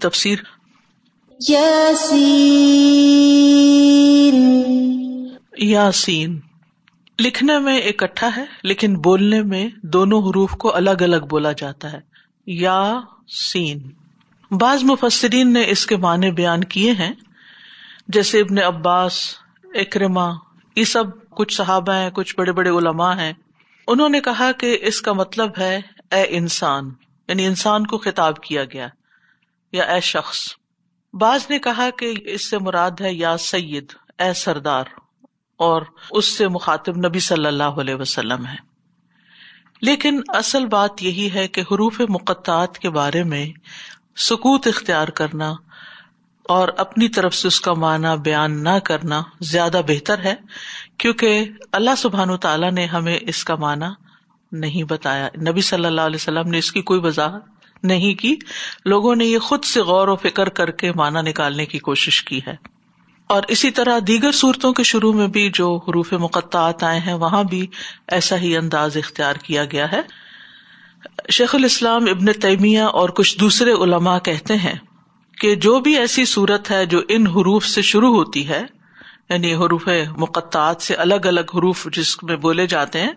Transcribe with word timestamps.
تفسیر۔ 0.00 0.38
یاسین۔ 5.58 6.40
لکھنے 7.18 7.58
میں 7.58 7.78
اکٹھا 7.78 8.30
ہے 8.36 8.44
لیکن 8.62 8.96
بولنے 8.96 9.42
میں 9.42 9.68
دونوں 9.82 10.22
حروف 10.22 10.50
کو 10.52 10.76
الگ 10.76 10.90
الگ 10.90 11.24
بولا 11.30 11.52
جاتا 11.52 11.92
ہے۔ 11.92 12.00
یا 12.46 13.00
سین 13.28 13.78
بعض 14.50 14.84
مفسرین 14.84 15.52
نے 15.52 15.64
اس 15.68 15.86
کے 15.86 15.96
معنی 15.96 16.30
بیان 16.30 16.64
کیے 16.64 16.92
ہیں 16.92 17.12
جیسے 18.08 18.40
ابن 18.40 18.58
عباس 18.58 19.34
اکرما 19.74 20.30
یہ 20.76 20.84
سب 20.84 21.30
کچھ 21.30 21.54
صحابہ 21.54 21.92
ہیں 21.92 22.10
کچھ 22.10 22.36
بڑے 22.38 22.52
بڑے 22.52 22.70
علماء 22.70 23.16
ہیں۔ 23.18 23.32
انہوں 23.88 24.08
نے 24.08 24.20
کہا 24.20 24.52
کہ 24.52 24.78
اس 24.80 25.00
کا 25.02 25.12
مطلب 25.12 25.50
ہے 25.58 25.80
اے 26.10 26.24
انسان 26.28 26.90
یعنی 27.28 27.46
انسان 27.46 27.86
کو 27.86 27.98
خطاب 27.98 28.40
کیا 28.40 28.64
گیا۔ 28.64 28.88
یا 29.72 29.84
اے 29.84 30.00
شخص، 30.00 30.38
بعض 31.14 31.46
نے 31.50 31.58
کہا 31.58 31.90
کہ 31.98 32.12
اس 32.24 32.50
سے 32.50 32.58
مراد 32.58 33.00
ہے 33.00 33.12
یا 33.12 33.36
سید، 33.36 33.92
اے 34.18 34.32
سردار، 34.34 34.84
اور 35.56 35.82
اس 36.10 36.24
سے 36.24 36.48
مخاطب 36.48 36.96
نبی 36.96 37.18
صلی 37.18 37.46
اللہ 37.46 37.78
علیہ 37.78 37.94
وسلم 37.94 38.46
ہے۔ 38.46 38.56
لیکن 39.82 40.20
اصل 40.28 40.66
بات 40.66 41.02
یہی 41.02 41.30
ہے 41.34 41.48
کہ 41.48 41.60
حروف 41.60 42.00
مقطعات 42.08 42.78
کے 42.78 42.90
بارے 42.90 43.22
میں 43.24 43.46
سکوت 44.16 44.66
اختیار 44.66 45.08
کرنا 45.08 45.52
اور 46.48 46.68
اپنی 46.76 47.08
طرف 47.08 47.34
سے 47.34 47.48
اس 47.48 47.60
کا 47.60 47.72
معنی 47.72 48.16
بیان 48.20 48.64
نہ 48.64 48.78
کرنا 48.78 49.22
زیادہ 49.40 49.80
بہتر 49.86 50.18
ہے، 50.18 50.34
کیونکہ 50.98 51.44
اللہ 51.72 51.94
سبحان 51.98 52.36
تعالیٰ 52.36 52.72
نے 52.72 52.86
ہمیں 52.86 53.18
اس 53.22 53.44
کا 53.44 53.54
معنی 53.54 53.86
نہیں 54.52 54.82
بتایا۔ 54.82 55.28
نبی 55.50 55.60
صلی 55.60 55.84
اللہ 55.84 56.00
علیہ 56.00 56.16
وسلم 56.16 56.48
نے 56.48 56.58
اس 56.58 56.72
کی 56.72 56.82
کوئی 56.82 57.00
وضاحت 57.00 57.57
نہیں 57.82 58.14
کی، 58.14 58.36
لوگوں 58.84 59.16
نے 59.16 59.24
یہ 59.24 59.38
خود 59.38 59.64
سے 59.64 59.80
غور 59.80 60.08
و 60.08 60.16
فکر 60.16 60.48
کر 60.48 60.70
کے 60.70 60.92
معنی 60.92 61.30
نکالنے 61.30 61.66
کی 61.66 61.78
کوشش 61.78 62.22
کی 62.22 62.40
ہے۔ 62.46 62.56
اور 63.26 63.42
اسی 63.48 63.70
طرح 63.70 63.98
دیگر 64.06 64.32
صورتوں 64.32 64.72
کے 64.72 64.82
شروع 64.82 65.12
میں 65.12 65.28
بھی 65.28 65.50
جو 65.54 65.76
حروف 65.76 66.12
مقطعات 66.12 66.84
آئے 66.84 67.00
ہیں، 67.00 67.14
وہاں 67.14 67.44
بھی 67.44 67.66
ایسا 68.08 68.36
ہی 68.36 68.56
انداز 68.56 68.96
اختیار 68.96 69.34
کیا 69.34 69.64
گیا 69.64 69.92
ہے۔ 69.92 70.00
شیخ 71.30 71.54
الاسلام 71.54 72.02
ابن 72.10 72.32
تیمیہ 72.32 72.80
اور 72.80 73.08
کچھ 73.08 73.38
دوسرے 73.40 73.72
علماء 73.72 74.18
کہتے 74.18 74.56
ہیں 74.56 74.74
کہ 75.40 75.54
جو 75.54 75.80
بھی 75.80 75.98
ایسی 75.98 76.24
صورت 76.24 76.70
ہے 76.70 76.86
جو 76.86 77.00
ان 77.08 77.26
حروف 77.26 77.66
سے 77.66 77.82
شروع 77.82 78.14
ہوتی 78.14 78.48
ہے 78.48 78.62
یعنی 79.30 79.54
حروف 79.54 79.88
مقطعات 80.16 80.82
سے 80.82 80.94
الگ 80.94 81.14
الگ 81.14 81.40
حروف 81.40 81.88
جس 81.92 82.22
میں 82.22 82.36
بولے 82.36 82.66
جاتے 82.66 83.00
ہیں 83.00 83.12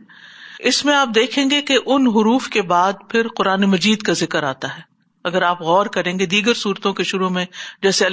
اس 0.63 0.85
میں 0.85 0.95
آپ 0.95 1.09
دیکھیں 1.15 1.49
گے 1.49 1.61
کہ 1.61 1.77
ان 1.85 2.07
حروف 2.07 2.47
کے 2.47 2.61
بعد 2.61 2.93
پھر 3.09 3.27
قرآن 3.27 3.61
مجید 3.61 4.01
کا 4.01 4.13
ذکر 4.13 4.43
آتا 4.43 4.75
ہے۔ 4.75 4.91
اگر 5.23 5.41
آپ 5.41 5.61
غور 5.61 5.85
کریں 5.85 6.19
گے 6.19 6.25
دیگر 6.25 6.53
صورتوں 6.53 6.93
کے 6.93 7.03
شروع 7.03 7.29
میں، 7.29 7.45
جیسے 7.81 8.05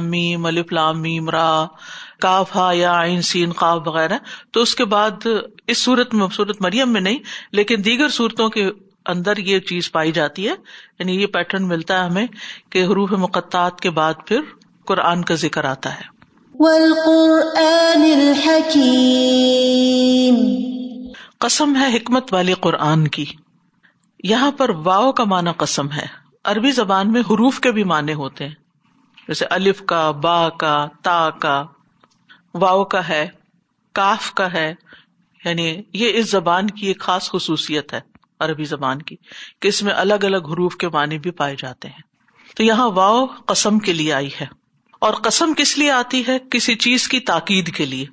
میم 0.00 0.46
میم، 0.96 1.30
را، 1.30 1.66
کاف، 2.20 2.56
ہا، 2.56 2.70
یا 2.74 3.02
سین، 3.22 3.52
قاف 3.52 3.82
وغیرہ، 3.86 4.18
تو 4.50 4.60
اس 4.60 4.74
کے 4.74 4.84
بعد 4.84 5.26
اس 5.66 5.78
صورت 5.78 6.14
میں 6.14 6.26
صورت 6.32 6.62
مریم 6.62 6.92
میں 6.92 7.00
نہیں، 7.00 7.18
لیکن 7.52 7.76
دیگر 7.84 8.08
صورتوں 8.08 8.48
کے 8.48 8.70
اندر 9.06 9.36
یہ 9.36 9.58
چیز 9.58 9.92
پائی 9.92 10.12
جاتی 10.12 10.48
ہے۔ 10.48 10.54
یعنی 10.98 11.22
یہ 11.22 11.26
پیٹرن 11.26 11.68
ملتا 11.68 12.04
ہے 12.04 12.08
ہمیں 12.08 12.26
کہ 12.70 12.84
حروف 12.84 13.12
مقطعات 13.12 13.80
کے 13.80 13.90
بعد 13.90 14.14
پھر 14.26 14.40
قرآن 14.84 15.22
کا 15.22 15.34
ذکر 15.34 15.64
آتا 15.64 15.94
ہے۔ 15.94 16.14
قسم 21.38 21.76
ہے 21.76 21.96
حکمت 21.96 22.34
والے 22.34 22.54
قرآن 22.54 23.08
کی۔ 23.08 23.24
یہاں 24.24 24.52
پر 24.52 24.70
واؤ 24.70 25.12
کا 25.12 25.24
معنی 25.24 25.50
قسم 25.56 25.92
ہے۔ 25.92 26.06
عربی 26.44 26.70
زبان 26.70 27.12
میں 27.12 27.20
حروف 27.20 27.60
کے 27.60 27.72
بھی 27.72 27.84
معنی 27.84 28.14
ہوتے 28.14 28.48
ہیں۔ 28.48 28.54
جیسے 29.28 29.44
الف 29.44 29.82
کا، 29.82 30.10
با 30.10 30.48
کا، 30.48 30.88
تا 31.02 31.30
کا۔ 31.30 31.66
واؤ 32.54 32.84
کا 32.84 33.08
ہے، 33.08 33.28
کاف 33.92 34.32
کا 34.32 34.52
ہے۔ 34.52 34.74
یعنی 35.44 35.82
یہ 35.92 36.18
اس 36.18 36.30
زبان 36.30 36.66
کی 36.66 36.86
ایک 36.86 37.00
خاص 37.00 37.30
خصوصیت 37.30 37.92
ہے، 37.92 38.00
عربی 38.40 38.64
زبان 38.64 39.02
کی، 39.02 39.16
کہ 39.60 39.68
اس 39.68 39.82
میں 39.82 39.92
الگ 39.92 40.14
الگ 40.14 40.50
حروف 40.50 40.76
کے 40.76 40.88
معنی 40.88 41.18
بھی 41.18 41.30
پائے 41.30 41.56
جاتے 41.58 41.88
ہیں۔ 41.88 42.02
تو 42.56 42.62
یہاں 42.62 42.88
واؤ 42.88 43.26
قسم 43.26 43.78
کے 43.78 43.92
لیے 43.92 44.12
آئی 44.12 44.30
ہے۔ 44.40 44.46
اور 44.98 45.14
قسم 45.14 45.54
کس 45.56 45.78
لیے 45.78 45.90
آتی 45.90 46.22
ہے؟ 46.28 46.38
کسی 46.50 46.74
چیز 46.74 47.08
کی 47.08 47.20
تاکید 47.20 47.74
کے 47.76 47.86
لیے۔ 47.86 48.06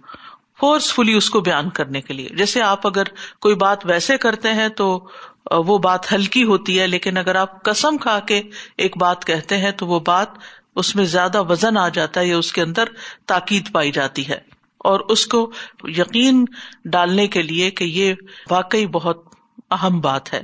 فورسفلی 0.62 1.14
اس 1.14 1.30
کو 1.30 1.42
بیان 1.42 1.70
کرنے 1.70 2.02
کے 2.02 2.14
لیے۔ 2.14 2.30
جیسے 2.38 2.62
آپ 2.62 2.88
اگر 2.88 3.04
کوئی 3.42 3.56
بات 3.56 3.86
ویسے 3.86 4.18
کرتے 4.18 4.54
ہیں 4.54 4.70
تو 4.70 5.08
وہ 5.52 5.78
بات 5.78 6.14
ہلکی 6.14 6.44
ہوتی 6.44 6.80
ہے، 6.80 6.88
لیکن 6.88 7.18
اگر 7.18 7.36
آپ 7.36 7.64
قسم 7.64 7.98
کھا 7.98 8.20
کے 8.20 8.42
ایک 8.78 8.98
بات 8.98 9.26
کہتے 9.26 9.58
ہیں 9.58 9.72
تو 9.72 9.88
وہ 9.88 10.00
بات 10.00 10.28
اس 10.76 10.96
میں 10.96 11.06
زیادہ 11.06 11.44
وزن 11.44 11.78
آ 11.78 11.90
جاتا 11.90 12.20
ہے 12.20 12.28
یا 12.28 12.38
اس 12.38 12.52
کے 12.52 12.62
اندر 12.62 12.84
تاکید 13.26 13.72
پائی 13.72 13.92
جاتی 13.92 14.28
ہے۔ 14.28 14.40
اور 14.78 15.00
اس 15.00 15.28
کو 15.28 15.52
یقین 15.84 16.46
ڈالنے 16.86 17.28
کے 17.28 17.42
لیے 17.42 17.72
کہ 17.72 17.84
یہ 17.84 18.14
واقعی 18.52 18.86
بہت 18.86 19.26
اہم 19.72 20.00
بات 20.00 20.34
ہے۔ 20.34 20.44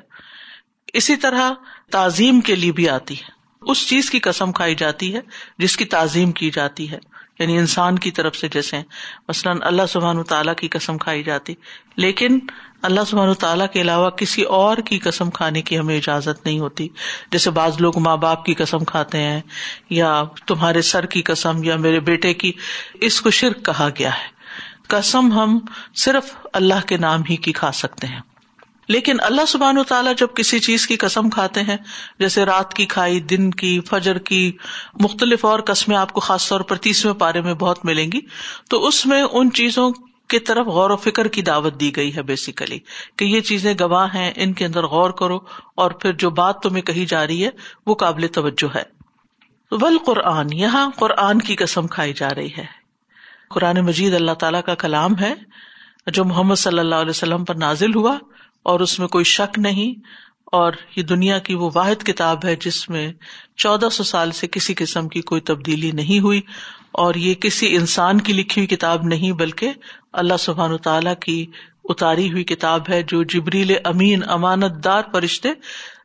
اسی 0.94 1.16
طرح 1.16 1.52
تعظیم 1.92 2.42
کے 2.42 2.56
لیے 2.56 2.72
بھی 2.72 2.90
آتی 2.90 3.16
ہے۔ 3.18 3.38
اس 3.62 3.88
چیز 3.88 4.10
کی 4.10 4.20
قسم 4.20 4.52
کھائی 4.52 4.76
جاتی 4.76 5.16
ہے، 5.16 5.20
جس 5.58 5.78
کی 5.78 5.86
تعظیم 5.86 6.32
کی 6.32 6.52
جاتی 6.52 6.92
ہے۔ 6.92 7.17
یعنی 7.40 7.58
انسان 7.58 8.00
کی 8.00 8.12
طرف 8.12 8.36
سے 8.36 8.48
جیسے 8.48 8.81
مثلاً 9.28 9.58
اللہ 9.62 9.81
سبحان 9.90 10.24
تعالیٰ 10.24 10.56
کی 10.56 10.68
قسم 10.68 10.98
کھائی 10.98 11.24
جاتی، 11.24 11.53
لیکن 11.96 12.40
اللہ 12.81 13.02
سبحان 13.08 13.34
تعالیٰ 13.34 13.68
کے 13.74 13.81
علاوہ 13.81 14.09
کسی 14.09 14.42
اور 14.42 14.78
کی 14.78 15.00
قسم 15.00 15.30
کھانے 15.30 15.62
کی 15.62 15.80
ہمیں 15.80 15.98
اجازت 15.98 16.46
نہیں 16.46 16.59
ہوتی۔ 16.59 16.88
جیسے 17.31 17.52
بعض 17.52 17.81
لوگ 17.81 18.00
ماں 18.00 18.18
باپ 18.18 18.46
کی 18.46 18.53
قسم 18.53 18.80
کھاتے 18.80 19.18
ہیں، 19.18 19.42
یا 19.90 20.24
تمہارے 20.48 20.81
سر 20.81 21.06
کی 21.06 21.22
قسم، 21.22 21.64
یا 21.64 21.75
میرے 21.75 22.00
بیٹے 22.00 22.34
کی، 22.34 22.52
اس 22.94 23.22
کو 23.22 23.30
شرک 23.30 23.66
کہا 23.66 23.90
گیا 24.00 24.09
ہے۔ 24.09 24.38
قسم 24.88 25.31
ہم 25.31 25.59
صرف 25.96 26.36
اللہ 26.54 26.88
کے 26.88 26.98
نام 26.98 27.22
ہی 27.30 27.36
کی 27.36 27.52
کھا 27.52 27.72
سکتے 27.72 28.08
ہیں۔ 28.08 28.19
لیکن 28.88 29.18
اللہ 29.20 29.46
سبحان 29.48 29.78
و 29.78 29.84
تعالیٰ 29.84 30.14
جب 30.18 30.28
کسی 30.36 30.59
چیز 30.59 30.88
کی 30.88 30.96
قسم 30.96 31.30
کھاتے 31.30 31.62
ہیں، 31.62 31.78
جیسے 32.20 32.46
رات 32.46 32.74
کی 32.74 32.86
کھائی، 32.86 33.20
دن 33.20 33.52
کی، 33.52 33.80
فجر 33.80 34.18
کی، 34.18 34.58
مختلف 35.00 35.46
اور 35.46 35.59
قسمیں 35.59 35.98
آپ 35.98 36.14
کو 36.14 36.20
خاص 36.20 36.50
طور 36.50 36.59
پر 36.59 36.75
تیسویں 36.75 37.14
پارے 37.14 37.42
میں 37.42 37.53
بہت 37.53 37.86
ملیں 37.86 38.12
گی، 38.12 38.22
تو 38.70 38.88
اس 38.88 39.06
میں 39.06 39.22
ان 39.22 39.52
چیزوں 39.52 39.92
کی 40.28 40.40
طرف 40.40 40.68
غور 40.68 40.90
و 40.90 40.96
فکر 40.96 41.28
کی 41.28 41.42
دعوت 41.42 41.80
دی 41.80 41.96
گئی 41.96 42.16
ہے 42.16 42.22
بیسیکلی 42.22 42.80
کہ 43.16 43.25
یہ 43.25 43.40
چیزیں 43.40 43.74
گواہ 43.80 44.08
ہیں، 44.14 44.34
ان 44.36 44.53
کے 44.53 44.66
اندر 44.66 44.84
غور 44.84 45.09
کرو 45.09 45.40
اور 45.75 45.92
پھر 45.92 46.14
جو 46.14 46.30
بات 46.30 46.59
تمہیں 46.59 46.81
کہی 46.81 47.06
جا 47.06 47.28
رہی 47.28 47.46
ہے، 47.46 47.50
وہ 47.86 47.96
قابل 47.96 48.28
توجہ 48.28 48.78
ہے۔ 48.78 48.84
ول 49.72 49.98
قرآن 50.06 50.54
یہاں 50.54 50.90
قرآن 50.96 51.40
کی 51.40 51.56
قسم 51.56 51.88
کھائی 51.88 52.14
جا 52.14 52.30
رہی 52.36 52.50
ہے۔ 52.58 52.66
قرآن 53.50 53.80
مجید 53.80 54.14
اللہ 54.14 54.31
تعالیٰ 54.31 54.64
کا 54.64 54.75
کلام 54.75 55.19
ہے 55.19 55.34
جو 56.08 56.25
محمد 56.25 56.56
صلی 56.56 56.80
اللہ 56.80 56.96
علیہ 56.96 57.09
وسلم 57.09 57.46
پر 57.46 57.56
نازل 57.56 57.96
ہوا۔ 57.96 58.18
اور 58.68 58.80
اس 58.80 58.98
میں 59.00 59.08
کوئی 59.08 59.26
شک 59.26 59.60
نہیں، 59.60 60.00
اور 60.54 60.74
یہ 60.96 61.04
دنیا 61.06 61.38
کی 61.40 61.54
وہ 61.56 61.70
واحد 61.76 62.04
کتاب 62.04 62.46
ہے 62.46 62.56
جس 62.62 62.88
میں 62.90 63.12
چودہ 63.58 63.90
سو 63.92 64.04
سال 64.06 64.32
سے 64.32 64.48
کسی 64.48 64.74
قسم 64.74 65.08
کی 65.08 65.22
کوئی 65.22 65.42
تبدیلی 65.44 65.92
نہیں 65.94 66.20
ہوئی، 66.20 66.42
اور 66.94 67.16
یہ 67.18 67.34
کسی 67.36 67.76
انسان 67.76 68.22
کی 68.22 68.34
لکھی 68.34 68.60
ہوئی 68.62 68.68
کتاب 68.68 69.04
نہیں، 69.06 69.32
بلکہ 69.34 69.74
اللہ 70.14 70.38
سبحان 70.40 70.78
تعالی 70.84 71.16
کی 71.22 71.46
اتاری 71.86 72.32
ہوئی 72.32 72.44
کتاب 72.46 72.90
ہے 72.90 73.02
جو 73.04 73.22
جبریل 73.26 73.74
امین 73.86 74.24
امانت 74.30 74.84
دار 74.84 75.04
فرشتے 75.12 75.50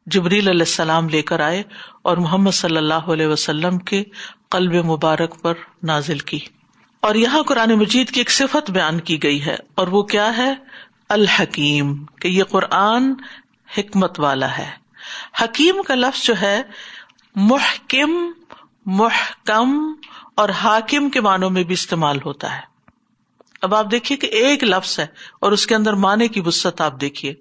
جبریل 0.07 0.49
علیہ 0.49 0.67
السلام 0.69 1.09
لے 1.09 1.23
کر 1.23 1.41
آئے 1.41 1.63
اور 2.03 2.17
محمد 2.17 2.55
صلی 2.55 2.77
اللہ 2.77 3.11
علیہ 3.13 3.27
وسلم 3.27 3.79
کے 3.81 4.03
قلب 4.51 4.75
مبارک 4.87 5.41
پر 5.43 5.55
نازل 5.83 6.19
کی۔ 6.21 6.39
اور 7.03 7.15
یہاں 7.15 7.43
قرآن 7.43 7.73
مجید 7.75 8.11
کی 8.11 8.21
ایک 8.21 8.31
صفت 8.31 8.71
بیان 8.71 9.01
کی 9.01 9.23
گئی 9.23 9.45
ہے، 9.47 9.57
اور 9.75 9.89
وہ 9.89 10.03
کیا 10.05 10.31
ہے؟ 10.37 10.53
الحکیم، 11.13 12.05
کہ 12.05 12.29
یہ 12.29 12.45
قرآن 12.45 13.15
حکمت 13.79 14.21
والا 14.21 14.59
ہے۔ 14.59 14.71
حکیم 15.43 15.83
کا 15.83 15.95
لفظ 15.95 16.23
جو 16.23 16.35
ہے، 16.43 16.63
محکم 17.35 18.33
محکم 18.87 19.93
اور 20.35 20.49
حاکم 20.49 21.11
کے 21.11 21.21
معنوں 21.21 21.51
میں 21.51 21.65
بھی 21.65 21.73
استعمال 21.73 22.19
ہوتا 22.25 22.57
ہے۔ 22.57 22.61
اب 23.63 23.75
آپ 23.75 23.91
دیکھیے 23.91 24.19
کہ 24.19 24.27
ایک 24.27 24.65
لفظ 24.65 24.99
ہے 24.99 25.07
اور 25.41 25.53
اس 25.53 25.67
کے 25.67 25.75
اندر 25.75 25.93
معنی 25.93 26.29
کی 26.29 26.41
وسط 26.41 26.81
آپ 26.81 27.01
دیکھیے۔ 27.01 27.35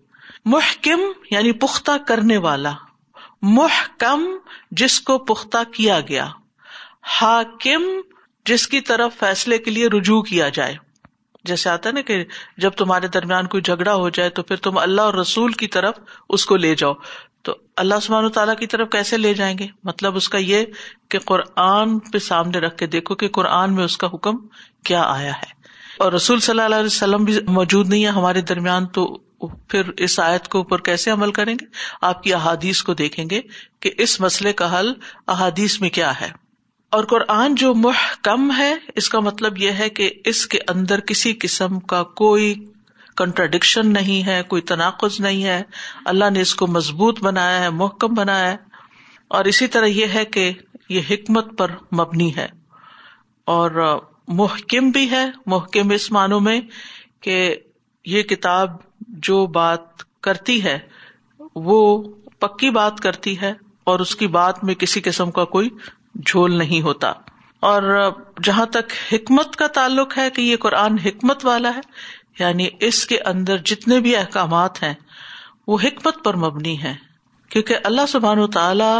محکم 0.46 1.00
یعنی 1.32 1.52
پختہ 1.52 1.92
کرنے 2.08 2.38
والا۔ 2.38 2.72
محکم 3.42 4.26
جس 4.72 5.02
کو 5.02 5.18
پختہ 5.18 5.72
کیا 5.74 6.00
گیا۔ 6.00 6.28
حاکم 7.04 7.84
جس 8.46 8.68
کی 8.68 8.82
طرف 8.82 9.14
فیصلے 9.20 9.58
کے 9.58 9.72
لیے 9.72 9.88
رجوع 9.88 10.22
کیا 10.22 10.50
جائے۔ 10.50 10.91
جیسے 11.44 11.70
آتا 11.70 11.90
ہے 11.90 11.94
نا 11.94 12.02
کہ 12.02 12.26
جب 12.58 12.70
تمہارے 12.70 13.08
درمیان 13.08 13.48
کوئی 13.48 13.64
جھگڑا 13.64 13.94
ہو 13.94 14.10
جائے 14.10 14.30
تو 14.30 14.44
پھر 14.44 14.56
تم 14.56 14.78
اللہ 14.78 15.02
اور 15.02 15.14
رسول 15.14 15.52
کی 15.52 15.68
طرف 15.68 15.96
اس 16.30 16.46
کو 16.46 16.56
لے 16.56 16.76
جاؤ۔ 16.76 16.94
تو 17.42 17.56
اللہ 17.76 17.96
سبحانہ 18.02 18.28
تعالیٰ 18.28 18.58
کی 18.58 18.68
طرف 18.68 18.90
کیسے 18.92 19.18
لے 19.18 19.34
جائیں 19.34 19.58
گے؟ 19.58 19.68
مطلب 19.84 20.16
اس 20.16 20.30
کا 20.30 20.38
یہ 20.38 20.66
کہ 21.10 21.20
قرآن 21.20 22.00
پہ 22.00 22.18
سامنے 22.18 22.60
رکھ 22.60 22.78
کے 22.78 22.88
دیکھو 22.88 23.16
کہ 23.16 23.28
قرآن 23.28 23.76
میں 23.76 23.84
اس 23.84 23.98
کا 23.98 24.08
حکم 24.14 24.36
کیا 24.86 25.02
آیا 25.02 25.32
ہے۔ 25.32 25.62
اور 25.98 26.14
رسول 26.14 26.40
صلی 26.40 26.60
اللہ 26.60 26.76
علیہ 26.76 26.86
وسلم 26.86 27.24
بھی 27.24 27.40
موجود 27.48 27.90
نہیں 27.90 28.04
ہے 28.04 28.10
ہمارے 28.10 28.42
درمیان، 28.42 28.86
تو 28.86 29.18
پھر 29.68 29.82
اس 29.98 30.20
آیت 30.20 30.48
کے 30.48 30.58
اوپر 30.58 30.82
کیسے 30.82 31.12
عمل 31.12 31.32
کریں 31.32 31.56
گے؟ 31.62 31.66
آپ 32.02 32.24
کی 32.24 32.34
احادیث 32.34 32.84
کو 32.84 32.94
دیکھیں 32.94 33.26
گے 33.30 33.42
کہ 33.80 33.92
اس 33.98 34.22
مسئلے 34.22 34.54
کا 34.54 34.80
حل 34.80 34.94
احادیث 35.28 35.82
میں 35.82 35.90
کیا 35.90 36.22
ہے۔ 36.22 36.41
اور 36.92 37.04
قرآن 37.04 37.56
جو 37.56 37.74
محکم 37.74 38.52
ہے، 38.58 38.76
اس 38.96 39.10
کا 39.10 39.20
مطلب 39.20 39.58
یہ 39.58 39.72
ہے 39.72 39.90
کہ 39.90 40.10
اس 40.26 40.48
کے 40.48 40.60
اندر 40.68 41.00
کسی 41.00 41.34
قسم 41.34 41.80
کا 41.80 42.04
کوئی 42.04 42.66
کنٹراڈکشن 43.18 43.94
نہیں 43.94 44.28
ہے، 44.28 44.44
کوئی 44.48 44.62
تناقض 44.62 45.20
نہیں 45.20 45.44
ہے۔ 45.44 45.64
اللہ 46.06 46.30
نے 46.30 46.42
اس 46.42 46.56
کو 46.56 46.68
مضبوط 46.68 47.20
بنایا 47.20 47.62
ہے، 47.62 47.70
محکم 47.70 48.14
بنایا 48.14 48.52
ہے۔ 48.52 48.58
اور 49.28 49.46
اسی 49.46 49.68
طرح 49.68 49.86
یہ 49.86 50.06
ہے 50.14 50.26
کہ 50.26 50.52
یہ 50.90 51.02
حکمت 51.10 51.58
پر 51.58 51.72
مبنی 51.96 52.36
ہے۔ 52.36 52.48
اور 53.46 54.00
محکم 54.28 54.90
بھی 54.90 55.12
ہے، 55.12 55.26
محکم 55.46 55.90
اس 55.90 56.12
معنوں 56.12 56.40
میں 56.40 56.62
کہ 57.22 57.56
یہ 58.06 58.22
کتاب 58.22 58.70
جو 59.00 59.46
بات 59.46 60.04
کرتی 60.22 60.64
ہے، 60.64 60.80
وہ 61.56 62.04
پکی 62.40 62.70
بات 62.70 63.00
کرتی 63.00 63.42
ہے 63.42 63.54
اور 63.84 64.00
اس 64.00 64.16
کی 64.16 64.28
بات 64.28 64.64
میں 64.64 64.76
کسی 64.76 65.02
قسم 65.02 65.32
کا 65.32 65.46
کوئی 65.46 65.70
جھول 66.16 66.58
نہیں 66.58 66.82
ہوتا۔ 66.82 67.14
اور 67.60 68.12
جہاں 68.44 68.66
تک 68.66 69.14
حکمت 69.14 69.56
کا 69.56 69.68
تعلق 69.68 70.18
ہے 70.18 70.30
کہ 70.30 70.42
یہ 70.42 70.58
قرآن 70.58 71.00
حکمت 71.00 71.46
والا 71.46 71.70
ہے 71.76 71.80
یعنی 72.40 72.68
اس 72.80 73.06
کے 73.06 73.20
اندر 73.26 73.58
جتنے 73.58 74.00
بھی 74.00 74.16
احکامات 74.16 74.84
ہیں، 74.84 74.94
وہ 75.68 75.78
حکمت 75.84 76.24
پر 76.24 76.36
مبنی 76.36 76.84
ہے 76.84 76.96
کیونکہ 77.50 77.76
اللہ 77.84 78.02
سبحان 78.08 78.40
و 78.40 78.48
تعالی 78.48 79.00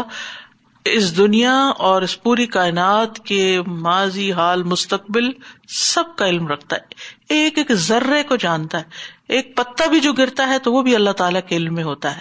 اس 0.84 1.16
دنیا 1.16 1.64
اور 1.78 2.02
اس 2.02 2.22
پوری 2.22 2.46
کائنات 2.46 3.18
کے 3.18 3.62
ماضی، 3.66 4.32
حال، 4.32 4.62
مستقبل 4.62 5.28
سب 5.68 6.04
کا 6.16 6.28
علم 6.28 6.48
رکھتا 6.48 6.76
ہے۔ 6.76 6.80
ایک 7.28 7.58
ایک 7.58 7.72
ذرے 7.72 8.22
کو 8.22 8.36
جانتا 8.36 8.78
ہے۔ 8.78 8.82
ایک 9.28 9.56
پتا 9.56 9.86
بھی 9.86 10.00
جو 10.00 10.12
گرتا 10.12 10.48
ہے 10.48 10.58
تو 10.58 10.72
وہ 10.72 10.82
بھی 10.82 10.94
اللہ 10.94 11.10
تعالیٰ 11.10 11.40
کے 11.48 11.56
علم 11.56 11.74
میں 11.74 11.84
ہوتا 11.84 12.14
ہے۔ 12.14 12.20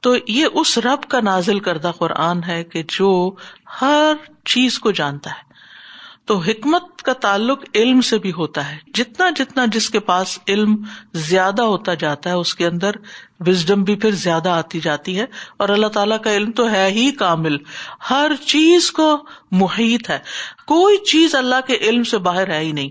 تو 0.00 0.14
یہ 0.28 0.46
اس 0.52 0.78
رب 0.78 1.02
کا 1.02 1.20
نازل 1.20 1.60
کردہ 1.60 1.92
قرآن 1.98 2.44
ہے 2.44 2.64
کہ 2.64 2.82
جو 2.88 3.34
ہر 3.80 4.12
چیز 4.44 4.78
کو 4.78 4.90
جانتا 4.90 5.30
ہے۔ 5.30 5.48
تو 6.24 6.38
حکمت 6.38 7.02
کا 7.02 7.12
تعلق 7.12 7.64
علم 7.74 8.00
سے 8.00 8.18
بھی 8.18 8.32
ہوتا 8.32 8.72
ہے۔ 8.72 8.76
جتنا 8.94 9.30
جتنا 9.30 9.66
جس 9.66 9.90
کے 9.90 10.00
پاس 10.00 10.38
علم 10.48 10.76
زیادہ 11.12 11.62
ہوتا 11.62 11.94
جاتا 11.94 12.30
ہے، 12.30 12.34
اس 12.34 12.54
کے 12.54 12.66
اندر 12.66 12.90
وزڈم 13.40 13.82
بھی 13.82 13.96
پھر 13.96 14.10
زیادہ 14.10 14.48
آتی 14.48 14.80
جاتی 14.80 15.18
ہے۔ 15.18 15.24
اور 15.56 15.68
اللہ 15.68 15.86
تعالیٰ 15.86 16.20
کا 16.20 16.32
علم 16.32 16.50
تو 16.50 16.70
ہے 16.70 16.90
ہی 16.90 17.12
کامل۔ 17.12 17.56
ہر 18.10 18.32
چیز 18.46 18.92
کو 18.92 19.26
محیط 19.50 20.10
ہے۔ 20.10 20.18
کوئی 20.66 20.96
چیز 20.96 21.34
اللہ 21.34 21.66
کے 21.66 21.76
علم 21.76 22.02
سے 22.02 22.18
باہر 22.18 22.50
ہے 22.50 22.60
ہی 22.60 22.72
نہیں۔ 22.72 22.90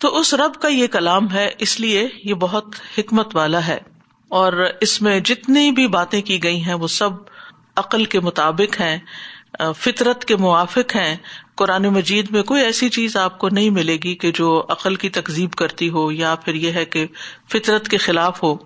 تو 0.00 0.18
اس 0.18 0.34
رب 0.34 0.54
کا 0.54 0.68
یہ 0.68 0.86
کلام 0.86 1.32
ہے، 1.32 1.50
اس 1.58 1.80
لیے 1.80 2.08
یہ 2.24 2.34
بہت 2.34 2.64
حکمت 2.98 3.36
والا 3.36 3.66
ہے۔ 3.66 3.97
اور 4.28 4.52
اس 4.80 5.02
میں 5.02 5.20
جتنی 5.20 5.70
بھی 5.70 5.86
باتیں 5.86 6.22
کی 6.22 6.42
گئی 6.42 6.64
ہیں 6.64 6.74
وہ 6.74 6.88
سب 6.88 7.10
عقل 7.76 8.04
کے 8.04 8.20
مطابق 8.20 8.80
ہیں 8.80 8.98
فطرت 9.76 10.24
کے 10.24 10.36
موافق 10.36 10.96
ہیں۔ 10.96 11.16
قرآن 11.54 11.82
مجید 11.82 12.30
میں 12.30 12.42
کوئی 12.42 12.62
ایسی 12.62 12.88
چیز 12.88 13.16
آپ 13.16 13.38
کو 13.38 13.48
نہیں 13.48 13.70
ملے 13.70 13.96
گی 13.96 14.14
کہ 14.14 14.32
جو 14.32 14.66
عقل 14.68 14.94
کی 14.94 15.08
تکزیب 15.08 15.52
کرتی 15.52 15.90
ہو 15.90 16.12
یا 16.12 16.34
پھر 16.34 16.54
یہ 16.54 16.72
ہے 16.72 16.84
کہ 16.84 17.06
فطرت 17.52 17.88
کے 17.88 17.96
خلاف 17.96 18.42
ہو۔ 18.42 18.56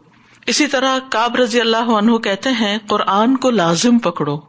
اسی 0.47 0.67
طرح 0.67 0.99
کاب 1.11 1.37
رضی 1.37 1.61
اللہ 1.61 1.77
عنہ 1.77 2.17
کہتے 2.17 2.51
ہیں، 2.51 2.79
قرآن 2.89 3.37
کو 3.37 3.51
لازم 3.51 3.99
پکڑو، 3.99 4.41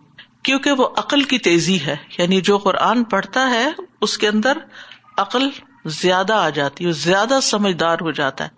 کیونکہ 0.44 0.72
وہ 0.72 0.88
عقل 0.98 1.24
کی 1.24 1.38
تیزی 1.38 1.80
ہے۔ 1.80 1.96
یعنی 2.18 2.42
جو 2.42 2.58
قرآن 2.58 3.04
پڑھتا 3.04 3.50
ہے، 3.50 3.70
اس 4.02 4.18
کے 4.18 4.28
اندر 4.28 4.58
عقل 5.18 5.50
زیادہ 5.86 6.34
آ 6.34 6.50
جاتی 6.50 6.86
ہے، 6.86 6.92
زیادہ 6.92 7.40
سمجھدار 7.42 7.98
ہو 8.02 8.12
جاتا 8.12 8.44
ہے، 8.44 8.50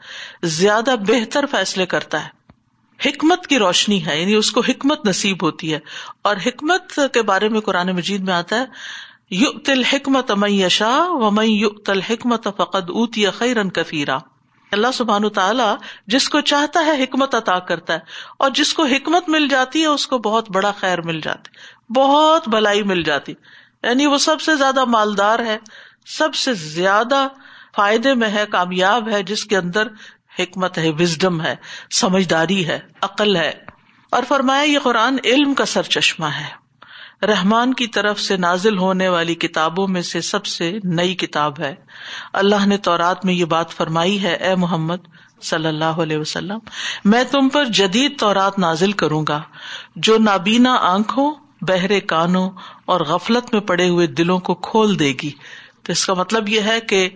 زیادہ 0.44 0.96
بہتر 1.08 1.46
فیصلے 1.52 1.86
کرتا 1.86 2.26
ہے۔ 2.26 2.45
حکمت 3.06 3.48
کی 3.48 3.60
روشنی 3.60 4.06
ہے 4.06 4.22
یعنی 4.22 4.34
اس 4.34 4.52
کو 4.52 4.62
حکمت 4.62 5.06
نصیب 5.06 5.44
ہوتی 5.44 5.74
ہے۔ 5.74 5.80
اور 6.22 6.36
حکمت 6.46 7.00
کے 7.14 7.22
بارے 7.22 7.50
میں 7.50 7.62
قرآن 7.62 7.96
مجید 7.96 8.22
میں 8.22 8.34
آتا 8.34 8.56
ہے 8.56 8.66
یو 9.30 9.60
تل 9.60 9.84
حکمت 9.84 10.32
میشا 10.32 11.06
و 11.10 11.32
مئی 11.32 11.52
یو 11.52 11.70
تل 11.70 12.02
حکمت 12.02 12.48
فقد 12.58 12.90
اوتی 12.90 13.30
خیرن 13.30 13.70
کفیرا 13.70 14.18
اللہ 14.72 14.88
سبحان 14.94 15.30
تعالیٰ 15.30 15.76
جس 16.08 16.30
کو 16.30 16.42
چاہتا 16.42 16.86
ہے 16.86 17.04
حکمت 17.04 17.36
عطا 17.36 17.60
کرتا 17.60 17.94
ہے، 17.94 18.00
اور 18.38 18.50
جس 18.50 18.74
کو 18.74 18.84
حکمت 18.84 19.30
مل 19.30 19.48
جاتی 19.48 19.82
ہے، 19.82 19.86
اس 19.86 20.08
کو 20.08 20.18
بہت 20.18 20.52
بڑا 20.52 20.72
خیر 20.72 21.02
مل 21.02 21.22
جاتی 21.22 21.50
بہت 21.94 22.50
بلائی 22.50 22.84
مل 22.84 23.04
جاتی 23.04 23.34
یعنی 23.84 24.06
وہ 24.06 24.18
سب 24.18 24.42
سے 24.42 24.56
زیادہ 24.56 24.86
مالدار 24.86 25.40
ہے، 25.40 25.58
سب 26.06 26.36
سے 26.36 26.54
زیادہ 26.54 27.28
فائدے 27.76 28.14
میں 28.14 28.30
ہے، 28.30 28.46
کامیاب 28.50 29.10
ہے، 29.10 29.24
جس 29.24 29.46
کے 29.46 29.58
اندر 29.58 29.88
حکمت 30.40 30.78
ہے 30.78 30.90
وزڈم 30.90 31.42
ہے، 31.42 31.56
سمجھداری 31.92 32.68
ہے، 32.68 32.80
عقل 33.02 33.36
ہے۔ 33.36 33.52
اور 34.12 34.24
فرمایا، 34.28 34.64
یہ 34.64 34.80
قرآن 34.80 35.18
علم 35.24 35.54
کا 35.54 35.66
سر 35.66 35.84
چشمہ 35.84 36.26
ہے۔ 36.26 36.66
رحمان 37.26 37.74
کی 37.74 37.88
طرف 37.88 38.20
سے 38.20 38.38
نازل 38.38 38.78
ہونے 38.78 39.08
والی 39.08 39.36
کتابوں 39.36 39.88
میں 39.88 40.02
سے 40.02 40.22
سب 40.22 40.46
سے 40.46 40.78
نئی 40.84 41.16
کتاب 41.16 41.60
ہے۔ 41.60 41.76
اللہ 42.34 42.66
نے 42.66 42.78
تورات 42.78 43.26
میں 43.26 43.34
یہ 43.34 43.46
بات 43.46 43.72
فرمائی 43.72 44.24
ہے، 44.24 44.34
اے 44.34 44.56
محمد 44.56 44.96
صلی 45.42 45.68
اللہ 45.68 45.84
علیہ 45.86 46.18
وسلم، 46.18 46.60
میں 47.06 47.24
تم 47.24 47.50
پر 47.50 47.66
جدید 47.66 48.20
تورات 48.20 48.60
نازل 48.60 48.92
کروں 48.92 49.26
گا، 49.28 49.42
جو 49.96 50.18
نابینا 50.18 50.78
آنکھوں، 50.82 51.36
بہرے 51.62 52.00
کانوں 52.00 52.50
اور 52.86 53.02
غفلت 53.02 53.54
میں 53.54 53.62
پڑے 53.62 53.90
ہوئے 53.90 54.08
دلوں 54.08 54.40
کو 54.40 54.56
کھول 54.56 55.00
دے 55.00 55.14
گی۔ 55.24 55.32
تو 55.86 55.92
اس 55.92 56.06
کا 56.06 56.14
مطلب 56.14 56.50
یہ 56.50 56.62
ہے 56.62 56.80
کہ 56.80 57.10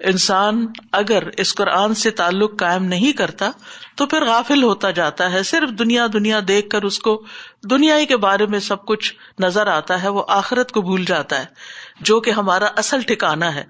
انسان 0.00 0.66
اگر 0.92 1.22
اس 1.36 1.54
قرآن 1.54 1.94
سے 1.94 2.10
تعلق 2.10 2.58
قائم 2.58 2.84
نہیں 2.84 3.12
کرتا 3.12 3.50
تو 3.94 4.06
پھر 4.06 4.24
غافل 4.24 4.62
ہوتا 4.62 4.90
جاتا 4.90 5.32
ہے۔ 5.32 5.42
صرف 5.42 5.70
دنیا 5.78 6.06
دنیا 6.12 6.40
دیکھ 6.48 6.68
کر 6.68 6.82
اس 6.82 6.98
کو 6.98 7.24
دنیا 7.70 7.98
ہی 7.98 8.06
کے 8.06 8.16
بارے 8.16 8.46
میں 8.46 8.58
سب 8.58 8.86
کچھ 8.86 9.14
نظر 9.38 9.66
آتا 9.66 10.02
ہے، 10.02 10.08
وہ 10.08 10.24
آخرت 10.28 10.72
کو 10.72 10.80
بھول 10.80 11.04
جاتا 11.04 11.40
ہے، 11.40 11.44
جو 12.00 12.20
کہ 12.20 12.30
ہمارا 12.30 12.68
اصل 12.76 13.00
ٹھکانا 13.00 13.54
ہے۔ 13.54 13.64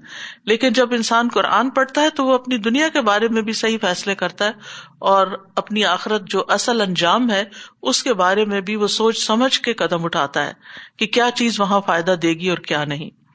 لیکن 0.44 0.72
جب 0.72 0.92
انسان 0.92 1.28
قرآن 1.34 1.70
پڑھتا 1.70 2.00
ہے 2.00 2.10
تو 2.10 2.24
وہ 2.24 2.34
اپنی 2.34 2.58
دنیا 2.58 2.88
کے 2.88 3.00
بارے 3.00 3.28
میں 3.28 3.42
بھی 3.42 3.52
صحیح 3.52 3.78
فیصلے 3.80 4.14
کرتا 4.14 4.44
ہے 4.44 4.52
اور 4.98 5.26
اپنی 5.56 5.84
آخرت 5.84 6.22
جو 6.24 6.44
اصل 6.48 6.80
انجام 6.80 7.30
ہے، 7.30 7.44
اس 7.82 8.02
کے 8.02 8.14
بارے 8.14 8.44
میں 8.44 8.60
بھی 8.60 8.76
وہ 8.76 8.86
سوچ 8.86 9.26
سمجھ 9.26 9.60
کے 9.60 9.74
قدم 9.74 10.04
اٹھاتا 10.04 10.46
ہے 10.46 10.52
کہ 10.96 11.06
کیا 11.06 11.30
چیز 11.34 11.60
وہاں 11.60 11.80
فائدہ 11.86 12.14
دے 12.22 12.34
گی 12.34 12.50
اور 12.50 12.58
کیا 12.58 12.84
نہیں۔ 12.84 13.25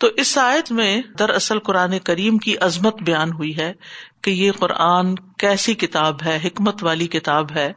تو 0.00 0.08
اس 0.16 0.38
آیت 0.38 0.72
میں 0.72 1.02
دراصل 1.18 1.58
قرآن 1.58 1.98
کریم 1.98 2.38
کی 2.38 2.56
عظمت 2.56 3.02
بیان 3.02 3.32
ہوئی 3.32 3.56
ہے 3.56 3.72
کہ 4.22 4.30
یہ 4.30 4.52
قرآن 4.52 5.14
کیسی 5.14 5.74
کتاب 5.74 6.22
ہے، 6.22 6.40
حکمت 6.44 6.84
والی 6.84 7.06
کتاب 7.06 7.52
ہے، 7.52 7.72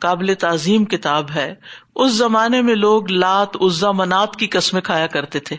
قابل 0.00 0.34
تعظیم 0.34 0.84
کتاب 0.84 1.30
ہے۔ 1.30 1.54
اس 1.94 2.12
زمانے 2.12 2.62
میں 2.62 2.74
لوگ 2.74 3.10
لات، 3.10 3.56
عزا، 3.60 3.92
منات 3.92 4.36
کی 4.36 4.46
قسمیں 4.46 4.82
کھایا 4.82 5.06
کرتے 5.06 5.40
تھے۔ 5.40 5.56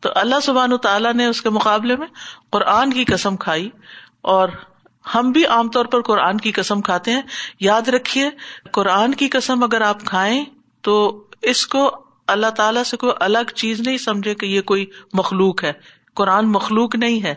تو 0.00 0.08
اللہ 0.14 0.40
سبحان 0.42 0.72
و 0.72 0.76
تعالیٰ 0.76 1.14
نے 1.14 1.26
اس 1.26 1.42
کے 1.42 1.50
مقابلے 1.50 1.96
میں 1.96 2.06
قرآن 2.50 2.92
کی 2.92 3.04
قسم 3.04 3.36
کھائی 3.36 3.70
اور 4.22 4.48
ہم 5.14 5.32
بھی 5.32 5.46
عام 5.46 5.70
طور 5.70 5.84
پر 5.84 6.02
قرآن 6.02 6.38
کی 6.38 6.52
قسم 6.52 6.80
کھاتے 6.80 7.12
ہیں۔ 7.12 7.22
یاد 7.60 7.88
رکھیے، 7.88 8.30
قرآن 8.72 9.14
کی 9.14 9.28
قسم 9.28 9.62
اگر 9.62 9.80
آپ 9.80 10.00
کھائیں 10.04 10.44
تو 10.80 11.24
اس 11.42 11.66
کو 11.66 12.05
اللہ 12.26 12.46
تعالیٰ 12.46 12.82
سے 12.82 12.96
کوئی 12.96 13.12
الگ 13.20 13.52
چیز 13.54 13.80
نہیں 13.80 13.98
سمجھے 13.98 14.34
کہ 14.34 14.46
یہ 14.46 14.60
کوئی 14.60 14.86
مخلوق 15.12 15.64
ہے۔ 15.64 15.72
قرآن 16.14 16.52
مخلوق 16.52 16.96
نہیں 16.96 17.22
ہے، 17.22 17.34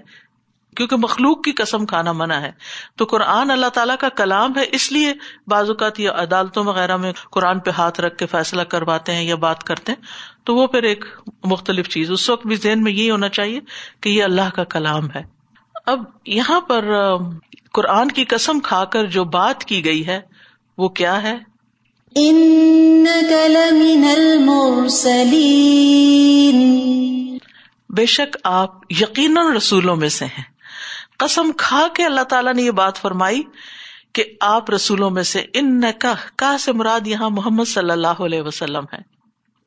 کیونکہ 0.77 0.96
مخلوق 0.96 1.43
کی 1.43 1.51
قسم 1.51 1.86
کھانا 1.86 2.12
منع 2.12 2.36
ہے۔ 2.36 2.51
تو 2.96 3.05
قرآن 3.05 3.51
اللہ 3.51 3.67
تعالیٰ 3.67 3.96
کا 4.00 4.10
کلام 4.10 4.58
ہے، 4.58 4.63
اس 4.72 4.91
لیے 4.91 5.13
بعض 5.48 5.69
اوقات 5.69 6.00
یا 6.00 6.12
عدالتوں 6.12 6.63
وغیرہ 6.63 6.98
میں 6.98 7.13
قرآن 7.31 7.60
پہ 7.60 7.72
ہاتھ 7.72 8.01
رکھ 8.01 8.17
کے 8.17 8.25
فیصلہ 8.25 8.62
کرواتے 8.62 9.15
ہیں 9.15 9.24
یا 9.24 9.36
بات 9.36 9.63
کرتے 9.63 9.91
ہیں۔ 9.91 10.01
تو 10.43 10.55
وہ 10.55 10.67
پھر 10.67 10.84
ایک 10.84 11.05
مختلف 11.43 11.89
چیز، 11.89 12.12
اس 12.12 12.29
وقت 12.29 12.48
بھی 12.48 12.55
ذہن 12.55 12.84
میں 12.84 12.91
یہی 12.91 13.12
ہونا 13.12 13.29
چاہیے 13.29 13.60
کہ 14.01 14.10
یہ 14.10 14.24
اللہ 14.24 14.50
کا 14.55 14.63
کلام 14.63 15.05
ہے۔ 15.15 15.24
اب 15.86 16.03
یہاں 16.25 16.62
پر 16.62 16.86
قرآن 17.74 18.08
کی 18.08 18.25
قسم 18.25 18.60
کھا 18.60 18.86
کر 18.86 19.05
جو 19.05 19.24
بات 19.24 19.63
کی 19.63 19.86
گئی 19.86 20.08
ہے، 20.08 20.22
وہ 20.77 20.89
کیا 20.89 21.24
ہے؟ 21.24 21.38
بے 27.89 28.06
شک 28.06 28.38
آپ 28.44 28.78
یقیناً 28.89 29.56
رسولوں 29.56 29.96
میں 29.96 30.10
سے 30.10 30.25
ہیں۔ 30.25 30.44
قسم 31.18 31.51
کھا 31.58 31.88
کے 31.96 32.06
اللہ 32.06 32.22
تعالیٰ 32.22 32.54
نے 32.54 32.62
یہ 32.62 32.72
بات 32.72 32.98
فرمائی 32.98 33.42
کہ 34.13 34.24
آپ 34.42 34.70
رسولوں 34.70 35.10
میں 35.10 35.24
سے 35.24 35.46
ان 35.54 35.82
کا 36.00 36.58
سے 36.58 36.72
مراد 36.72 37.08
یہاں 37.08 37.30
محمد 37.30 37.66
صلی 37.66 37.92
اللہ 37.92 38.08
علیہ 38.08 38.42
وسلم 38.42 38.84
ہے 38.94 39.00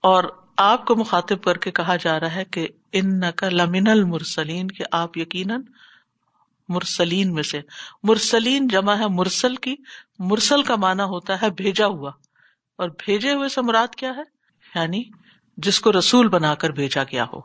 اور 0.01 0.25
آپ 0.57 0.85
کو 0.85 0.97
مخاطب 0.97 1.43
کر 1.43 1.57
کے 1.57 1.71
کہا 1.71 1.97
جا 1.97 2.21
رہا 2.21 2.35
ہے 2.35 2.45
کہ 2.45 2.69
ان 2.93 3.21
کا 3.37 3.49
لمن 3.49 3.89
المرسلین، 3.89 4.69
کہ 4.69 4.85
آپ 4.93 5.19
یقیناً 5.19 5.63
مرسلین 6.69 7.35
میں 7.35 7.43
سے۔ 7.43 7.61
مرسلین 8.03 8.69
جمع 8.69 8.95
ہے 8.95 9.09
مرسل 9.09 9.57
کی۔ 9.57 9.77
مرسل 10.19 10.63
کا 10.63 10.77
مانا 10.77 11.05
ہوتا 11.05 11.43
ہے 11.43 11.51
بھیجا 11.51 11.87
ہوا۔ 11.87 12.11
اور 12.83 12.91
بھیجے 12.99 13.33
ہوئے 13.33 13.49
سے 13.49 13.63
مراد 13.63 13.95
کیا 13.95 14.13
ہے؟ 14.17 14.23
یعنی 14.75 15.03
جس 15.57 15.81
کو 15.81 15.93
رسول 15.93 16.29
بنا 16.29 16.55
کر 16.55 16.71
بھیجا 16.71 17.03
گیا 17.03 17.25
ہو، 17.25 17.41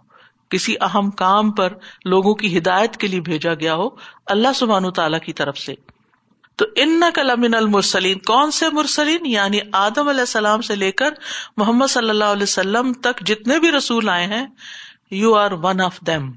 کسی 0.50 0.76
اہم 0.82 1.12
کام 1.12 1.52
پر 1.52 1.74
لوگوں 2.06 2.36
کی 2.36 2.58
ہدایت 2.58 2.98
کے 2.98 3.08
لیے 3.08 3.22
بھیجا 3.22 3.54
گیا 3.54 3.76
ہو 3.76 3.90
اللہ 4.26 4.48
سبحان 4.56 4.92
تعالیٰ 4.92 5.20
کی 5.20 5.34
طرف 5.34 5.58
سے۔ 5.58 5.74
تو 6.56 6.66
ان 6.76 7.02
کلامن 7.16 7.54
المرسلین، 7.54 8.20
کون 8.20 8.52
سے 8.52 8.66
مرسلین؟ 8.72 9.26
یعنی 9.26 9.60
آدم 9.72 10.08
علیہ 10.08 10.20
السلام 10.20 10.62
سے 10.62 10.76
لے 10.76 10.92
کر 10.92 11.10
محمد 11.58 11.88
صلی 11.90 12.10
اللہ 12.10 12.24
علیہ 12.24 12.44
وسلم 12.44 12.94
تک 12.94 13.26
جتنے 13.26 13.60
بھی 13.60 13.72
رسول 13.72 14.10
آئے 14.10 14.26
ہیں 14.26 14.48
you 15.12 15.36
are 15.36 15.52
one 15.52 15.82
of 15.82 16.00
them 16.08 16.32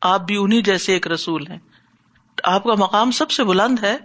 آپ 0.00 0.20
بھی 0.20 0.36
انہیں 0.36 0.60
جیسے 0.60 0.92
ایک 0.92 1.06
رسول 1.06 1.46
ہیں۔ 1.46 1.58
آپ 2.44 2.64
کا 2.64 2.74
مقام 2.78 3.10
سب 3.10 3.30
سے 3.30 3.44
بلند 3.44 3.78
ہے، 3.82 3.96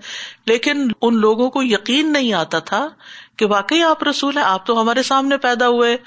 لیکن 0.45 0.87
ان 1.01 1.15
لوگوں 1.15 1.49
کو 1.49 1.63
یقین 1.63 2.13
نہیں 2.13 2.33
آتا 2.33 2.59
تھا 2.59 2.87
کہ 3.37 3.45
واقعی 3.45 3.83
آپ 3.83 4.03
رسول 4.03 4.37
ہیں، 4.37 4.45
آپ 4.45 4.65
تو 4.65 4.81
ہمارے 4.81 5.03
سامنے 5.03 5.37
پیدا 5.37 5.67
ہوئے، 5.67 5.97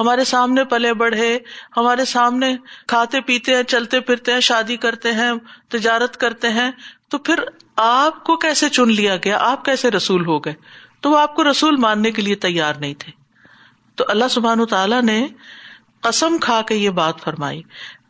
ہمارے 0.00 0.24
سامنے 0.24 0.64
پلے 0.64 0.94
بڑھے، 0.94 1.38
ہمارے 1.76 2.04
سامنے 2.04 2.56
کھاتے 2.88 3.20
پیتے 3.20 3.56
ہیں، 3.56 3.62
چلتے 3.62 4.00
پھرتے 4.00 4.32
ہیں، 4.32 4.40
شادی 4.40 4.76
کرتے 4.76 5.12
ہیں، 5.12 5.32
تجارت 5.68 6.16
کرتے 6.16 6.48
ہیں، 6.48 6.70
تو 7.08 7.18
پھر 7.18 7.34
آپ 7.76 8.24
کو 8.24 8.36
کیسے 8.36 8.68
چن 8.68 8.92
لیا 8.92 9.16
گیا؟ 9.16 9.38
آپ 9.40 9.64
کیسے 9.64 9.90
رسول 9.90 10.26
ہو 10.26 10.38
گئے؟ 10.38 10.54
تو 11.00 11.10
وہ 11.10 11.18
آپ 11.18 11.34
کو 11.34 11.50
رسول 11.50 11.76
ماننے 11.76 12.10
کے 12.10 12.22
لیے 12.22 12.34
تیار 12.34 12.74
نہیں 12.74 12.94
تھے۔ 12.94 13.12
تو 13.94 14.04
اللہ 14.08 14.24
سبحان 14.30 14.66
تعالیٰ 14.66 15.02
نے 15.02 15.26
قسم 16.00 16.38
کھا 16.38 16.62
کے 16.62 16.74
یہ 16.74 16.90
بات 16.90 17.20
فرمائی۔ 17.20 17.62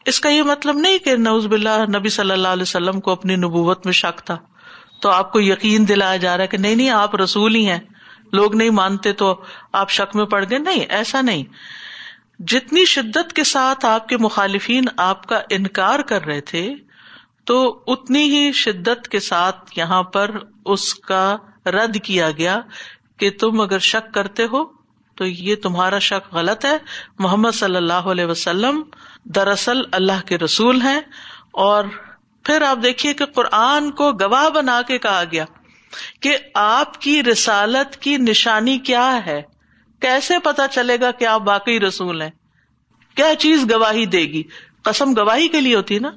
اس 0.06 0.20
کا 0.20 0.28
یہ 0.28 0.42
مطلب 0.42 0.78
نہیں 0.78 0.98
کہ 0.98 1.16
نوز 1.16 1.46
باللہ 1.46 1.96
نبی 1.96 2.08
صلی 2.08 2.30
اللہ 2.30 2.48
علیہ 2.48 2.62
وسلم 2.62 3.00
کو 3.00 3.10
اپنی 3.10 3.36
نبوت 3.36 3.86
میں 3.86 3.92
شک 3.92 4.18
تھا۔ 4.18 4.36
تو 5.00 5.10
آپ 5.10 5.32
کو 5.32 5.40
یقین 5.40 5.88
دلایا 5.88 6.16
جا 6.16 6.36
رہا 6.36 6.42
ہے 6.42 6.48
کہ 6.48 6.58
نہیں 6.58 6.74
نہیں، 6.74 6.90
آپ 6.90 7.16
رسول 7.16 7.54
ہی 7.54 7.70
ہیں۔ 7.70 7.80
لوگ 8.34 8.54
نہیں 8.56 8.70
مانتے 8.70 9.12
تو 9.12 9.44
آپ 9.72 9.90
شک 9.90 10.16
میں 10.16 10.24
پڑ 10.24 10.44
گئے؟ 10.50 10.58
نہیں، 10.58 10.84
ایسا 10.88 11.20
نہیں۔ 11.20 11.44
جتنی 12.38 12.84
شدت 12.84 13.32
کے 13.32 13.44
ساتھ 13.44 13.86
آپ 13.86 14.08
کے 14.08 14.16
مخالفین 14.16 14.84
آپ 14.96 15.26
کا 15.26 15.40
انکار 15.50 16.00
کر 16.00 16.24
رہے 16.24 16.40
تھے، 16.40 16.74
تو 17.44 17.84
اتنی 17.86 18.22
ہی 18.22 18.52
شدت 18.52 19.08
کے 19.08 19.20
ساتھ 19.20 19.78
یہاں 19.78 20.02
پر 20.02 20.30
اس 20.66 20.94
کا 20.94 21.36
رد 21.66 21.96
کیا 22.04 22.30
گیا 22.30 22.60
کہ 23.16 23.30
تم 23.30 23.60
اگر 23.60 23.78
شک 23.78 24.14
کرتے 24.14 24.42
ہو 24.52 24.64
تو 25.14 25.24
یہ 25.24 25.54
تمہارا 25.56 25.98
شک 25.98 26.34
غلط 26.34 26.64
ہے۔ 26.64 26.78
محمد 27.18 27.50
صلی 27.54 27.76
اللہ 27.76 28.08
علیہ 28.12 28.24
وسلم 28.24 28.82
دراصل 29.24 29.80
اللہ 29.92 30.26
کے 30.26 30.38
رسول 30.38 30.82
ہیں 30.82 31.00
اور 31.50 31.84
پھر 32.42 32.62
آپ 32.62 32.78
دیکھیے 32.82 33.14
کہ 33.14 33.24
قرآن 33.24 33.90
کو 33.90 34.12
گواہ 34.12 34.48
بنا 34.48 34.82
کے 34.82 34.98
کہا 34.98 35.22
گیا۔ 35.32 35.44
کہ 36.20 36.36
آپ 36.54 37.00
کی 37.00 37.22
رسالت 37.22 37.96
کی 37.96 38.16
نشانی 38.16 38.78
کیا 38.78 39.26
ہے؟ 39.26 39.42
کیسے 40.00 40.38
پتا 40.38 40.68
چلے 40.68 41.00
گا 41.00 41.10
کہ 41.10 41.24
آپ 41.24 41.40
باقی 41.40 41.80
رسول 41.80 42.22
ہیں؟ 42.22 42.30
کیا 43.14 43.34
چیز 43.38 43.70
گواہی 43.70 44.06
دے 44.06 44.20
گی؟ 44.20 44.42
قسم 44.82 45.12
گواہی 45.16 45.48
کے 45.48 45.60
لیے 45.60 45.76
ہوتی 45.76 45.98
نا؟ 45.98 46.10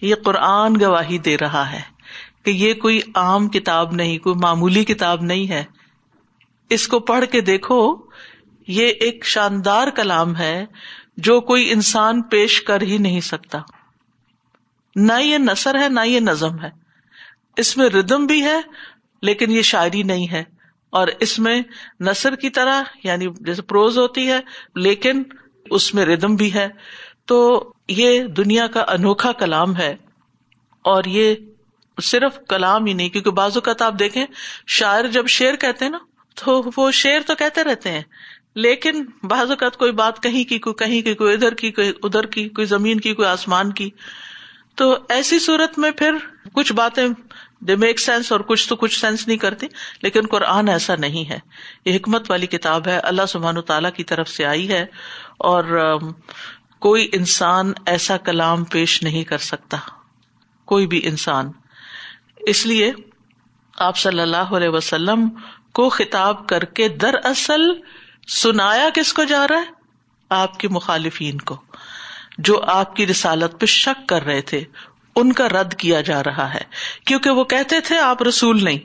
یہ 0.00 0.14
قرآن 0.24 0.80
گواہی 0.80 1.18
دے 1.18 1.36
رہا 1.38 1.72
ہے 1.72 1.80
کہ 2.44 2.50
یہ 2.50 2.74
کوئی 2.74 3.00
عام 3.14 3.48
کتاب 3.48 3.92
نہیں، 3.92 4.18
کوئی 4.18 4.36
معمولی 4.42 4.84
کتاب 4.84 5.22
نہیں 5.22 5.48
ہے۔ 5.48 5.64
اس 6.70 6.88
کو 6.88 7.00
پڑھ 7.00 7.24
کے 7.24 7.40
دیکھو، 7.40 7.96
یہ 8.66 8.86
ایک 8.86 9.26
شاندار 9.26 9.88
کلام 9.88 10.36
ہے 10.36 10.66
جو 11.16 11.40
کوئی 11.40 11.72
انسان 11.72 12.22
پیش 12.22 12.62
کر 12.62 12.80
ہی 12.80 12.98
نہیں 12.98 13.20
سکتا۔ 13.20 13.58
نہ 14.96 15.12
یہ 15.20 15.38
نثر 15.38 15.80
ہے، 15.80 15.88
نہ 15.88 16.00
یہ 16.04 16.20
نظم 16.20 16.60
ہے۔ 16.62 16.70
اس 17.56 17.76
میں 17.76 17.88
ردم 17.88 18.26
بھی 18.26 18.44
ہے 18.44 18.60
لیکن 19.22 19.50
یہ 19.50 19.62
شاعری 19.62 20.02
نہیں 20.02 20.32
ہے۔ 20.32 20.44
اور 20.90 21.08
اس 21.20 21.38
میں 21.38 21.62
نثر 22.00 22.36
کی 22.36 22.50
طرح 22.50 22.82
یعنی 23.04 23.26
جیسے 23.40 23.62
پروز 23.62 23.98
ہوتی 23.98 24.30
ہے، 24.30 24.40
لیکن 24.74 25.22
اس 25.70 25.94
میں 25.94 26.04
ردم 26.04 26.34
بھی 26.34 26.54
ہے۔ 26.54 26.68
تو 27.24 27.72
یہ 27.88 28.22
دنیا 28.22 28.66
کا 28.66 28.84
انوکھا 28.88 29.32
کلام 29.32 29.76
ہے۔ 29.76 29.96
اور 30.82 31.04
یہ 31.06 31.34
صرف 32.02 32.38
کلام 32.48 32.86
ہی 32.86 32.92
نہیں، 32.92 33.08
کیونکہ 33.08 33.30
بعض 33.30 33.50
اوقات 33.54 33.82
آپ 33.82 33.94
دیکھیں، 33.98 34.26
شاعر 34.66 35.04
جب 35.04 35.26
شعر 35.26 35.56
کہتے 35.56 35.84
ہیں 35.84 35.92
نا، 35.92 35.98
تو 36.34 36.62
وہ 36.76 36.90
شعر 36.90 37.20
تو 37.26 37.34
کہتے 37.34 37.64
رہتے 37.64 37.90
ہیں، 37.90 38.02
لیکن 38.54 39.04
بعض 39.22 39.50
اوقات 39.50 39.76
کوئی 39.76 39.92
بات 39.92 40.22
کہیں 40.22 40.44
کی، 40.44 40.58
کوئی 40.58 40.74
کہیں 40.74 41.02
کی، 41.02 41.14
کوئی 41.14 41.34
ادھر 41.34 41.54
کی، 41.54 41.70
کوئی 41.70 41.92
ادھر 42.02 42.26
کی، 42.26 42.48
کوئی 42.48 42.66
زمین 42.66 43.00
کی، 43.00 43.14
کوئی 43.14 43.28
آسمان 43.28 43.72
کی۔ 43.72 43.90
تو 44.74 44.98
ایسی 45.08 45.38
صورت 45.38 45.78
میں 45.78 45.90
پھر 45.90 46.14
کچھ 46.52 46.72
باتیں 46.72 47.08
دے 47.60 47.76
میک 47.76 48.00
سینس 48.00 48.32
اور 48.32 48.40
کچھ 48.40 48.68
تو 48.68 48.76
کچھ 48.76 49.00
سینس 49.00 49.28
نہیں 49.28 49.38
کرتی 49.38 49.66
لیکن 50.02 50.20
قرآن 50.30 50.68
ایسا 50.68 50.96
نہیں 50.96 51.30
ہے۔ 51.30 51.38
یہ 51.84 51.96
حکمت 51.96 52.30
والی 52.30 52.46
کتاب 52.46 52.88
ہے، 52.88 52.98
اللہ 52.98 53.26
سبحان 53.28 53.60
تعالیٰ 53.60 53.92
کی 53.92 54.04
طرف 54.04 54.28
سے 54.28 54.46
آئی 54.46 54.68
ہے۔ 54.68 54.86
اور 55.38 55.96
کوئی 56.78 57.08
انسان 57.12 57.72
ایسا 57.86 58.16
کلام 58.16 58.64
پیش 58.64 59.02
نہیں 59.02 59.24
کر 59.24 59.38
سکتا۔ 59.38 59.76
کوئی 60.64 60.86
بھی 60.86 61.00
انسان۔ 61.04 61.52
اس 62.36 62.66
لیے 62.66 62.92
آپ 63.78 63.96
صلی 63.96 64.20
اللہ 64.20 64.36
علیہ 64.36 64.68
وسلم 64.68 65.28
کو 65.74 65.88
خطاب 65.88 66.48
کر 66.48 66.64
کے 66.64 66.88
دراصل 66.88 67.62
سنایا 68.28 68.88
کس 68.94 69.12
کو 69.12 69.24
جا 69.24 69.48
رہا 69.48 69.56
ہے؟ 69.56 69.70
آپ 70.28 70.58
کے 70.58 70.68
مخالفین 70.68 71.38
کو، 71.38 71.60
جو 72.38 72.60
آپ 72.62 72.96
کی 72.96 73.06
رسالت 73.06 73.60
پہ 73.60 73.66
شک 73.66 74.08
کر 74.08 74.22
رہے 74.22 74.42
تھے۔ 74.42 74.64
ان 75.20 75.32
کا 75.32 75.48
رد 75.48 75.74
کیا 75.74 76.00
جا 76.00 76.24
رہا 76.24 76.54
ہے 76.54 76.60
کیونکہ 77.06 77.30
وہ 77.30 77.44
کہتے 77.44 77.80
تھے 77.80 77.98
آپ 77.98 78.22
رسول 78.22 78.64
نہیں۔ 78.64 78.78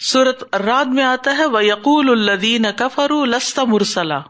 سورت 0.00 0.54
راد 0.54 0.84
میں 0.84 1.04
آتا 1.04 1.38
ہے 1.38 1.44
وہ 1.44 1.64
یقول 1.64 2.10
الدین 2.10 2.66
کفر 2.76 3.26
لستا 3.26 3.64
مرسلا۔ 3.64 4.20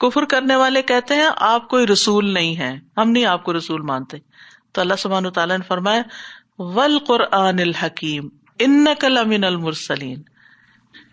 کفر 0.00 0.24
کرنے 0.24 0.56
والے 0.56 0.82
کہتے 0.82 1.14
ہیں، 1.14 1.28
آپ 1.36 1.68
کوئی 1.68 1.86
رسول 1.86 2.34
نہیں 2.34 2.56
ہے 2.56 2.78
ہم 2.96 3.10
نہیں 3.10 3.24
آپ 3.24 3.44
کو 3.44 3.56
رسول 3.56 3.80
مانتے۔ 3.80 4.16
تو 4.72 4.80
اللہ 4.80 4.94
سبحان 4.98 5.30
تعالیٰ 5.30 5.58
نے 5.58 5.64
فرمایا 5.68 6.02
ول 6.58 6.98
قرآن 6.98 7.58
الحکیم 7.58 8.28
ان 8.58 8.86
کلامن 9.00 9.44
المرسلین۔ 9.44 10.22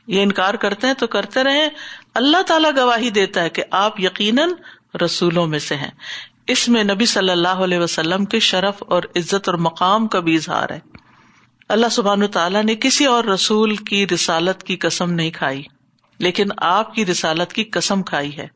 یہ 0.08 0.22
انکار 0.22 0.54
کرتے 0.54 0.88
ہیں 0.88 0.94
تو 0.94 1.08
کرتے 1.08 1.44
رہے۔ 1.44 1.70
اللہ 2.16 2.42
تعالیٰ 2.42 2.72
گواہی 2.78 3.10
دیتا 3.10 3.42
ہے 3.42 3.50
کہ 3.50 3.64
آپ 3.72 4.00
یقیناً 4.00 4.50
رسولوں 5.06 5.48
میں 5.48 5.60
سے 5.60 5.76
ہیں۔ 5.76 5.92
اس 6.48 6.70
میں 6.70 6.84
نبی 6.84 7.06
صلی 7.06 7.30
اللہ 7.30 7.48
علیہ 7.48 7.78
وسلم 7.78 8.26
کے 8.26 8.40
شرف 8.40 8.76
اور 8.80 9.04
عزت 9.16 9.50
اور 9.50 9.54
مقام 9.54 10.08
کا 10.08 10.20
بھی 10.20 10.36
اظہار 10.36 10.70
ہے۔ 10.70 10.80
اللہ 11.70 11.88
سبحان 11.92 12.28
تعالیٰ 12.28 12.64
نے 12.64 12.76
کسی 12.76 13.06
اور 13.06 13.24
رسول 13.24 13.76
کی 13.76 14.08
رسالت 14.08 14.64
کی 14.64 14.76
قسم 14.76 15.12
نہیں 15.12 15.32
کھائی، 15.32 15.64
لیکن 16.20 16.46
آپ 16.58 16.94
کی 16.94 17.06
رسالت 17.06 17.54
کی 17.54 17.64
قسم 17.64 18.04
کھائی 18.04 18.38
ہے۔ 18.38 18.48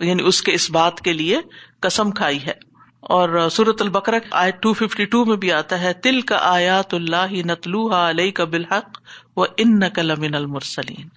یعنی 0.00 0.22
اس 0.22 0.42
کے 0.42 0.52
اس 0.52 0.70
بات 0.70 1.00
کے 1.00 1.12
لیے 1.12 1.40
قسم 1.80 2.10
کھائی 2.10 2.38
ہے۔ 2.46 2.52
اور 3.00 3.48
سورت 3.52 3.82
البکر 3.82 4.14
آئے 4.30 4.50
ٹو 4.50 4.72
ففٹی 4.72 5.04
ٹو 5.04 5.24
میں 5.24 5.36
بھی 5.36 5.52
آتا 5.52 5.80
ہے 5.80 5.92
تل 5.92 6.20
کا 6.20 6.38
آیات 6.40 6.94
اللہ 6.94 7.32
نتلو 7.32 7.90
علیہ 7.90 8.30
کا 8.30 8.44
بالحق 8.44 8.98
و 9.36 9.42
ان 9.42 9.78
نقل 9.78 10.10
المرسلین۔ 10.34 11.08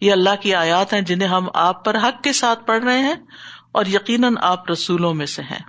یہ 0.00 0.12
اللہ 0.12 0.30
کی 0.40 0.54
آیات 0.54 0.92
ہیں 0.92 1.00
جنہیں 1.00 1.28
ہم 1.28 1.48
آپ 1.54 1.84
پر 1.84 1.96
حق 1.96 2.22
کے 2.22 2.32
ساتھ 2.32 2.66
پڑھ 2.66 2.84
رہے 2.84 2.98
ہیں 2.98 3.14
اور 3.76 3.86
یقیناً 3.86 4.34
آپ 4.40 4.70
رسولوں 4.70 5.14
میں 5.14 5.26
سے 5.26 5.42
ہیں۔ 5.42 5.64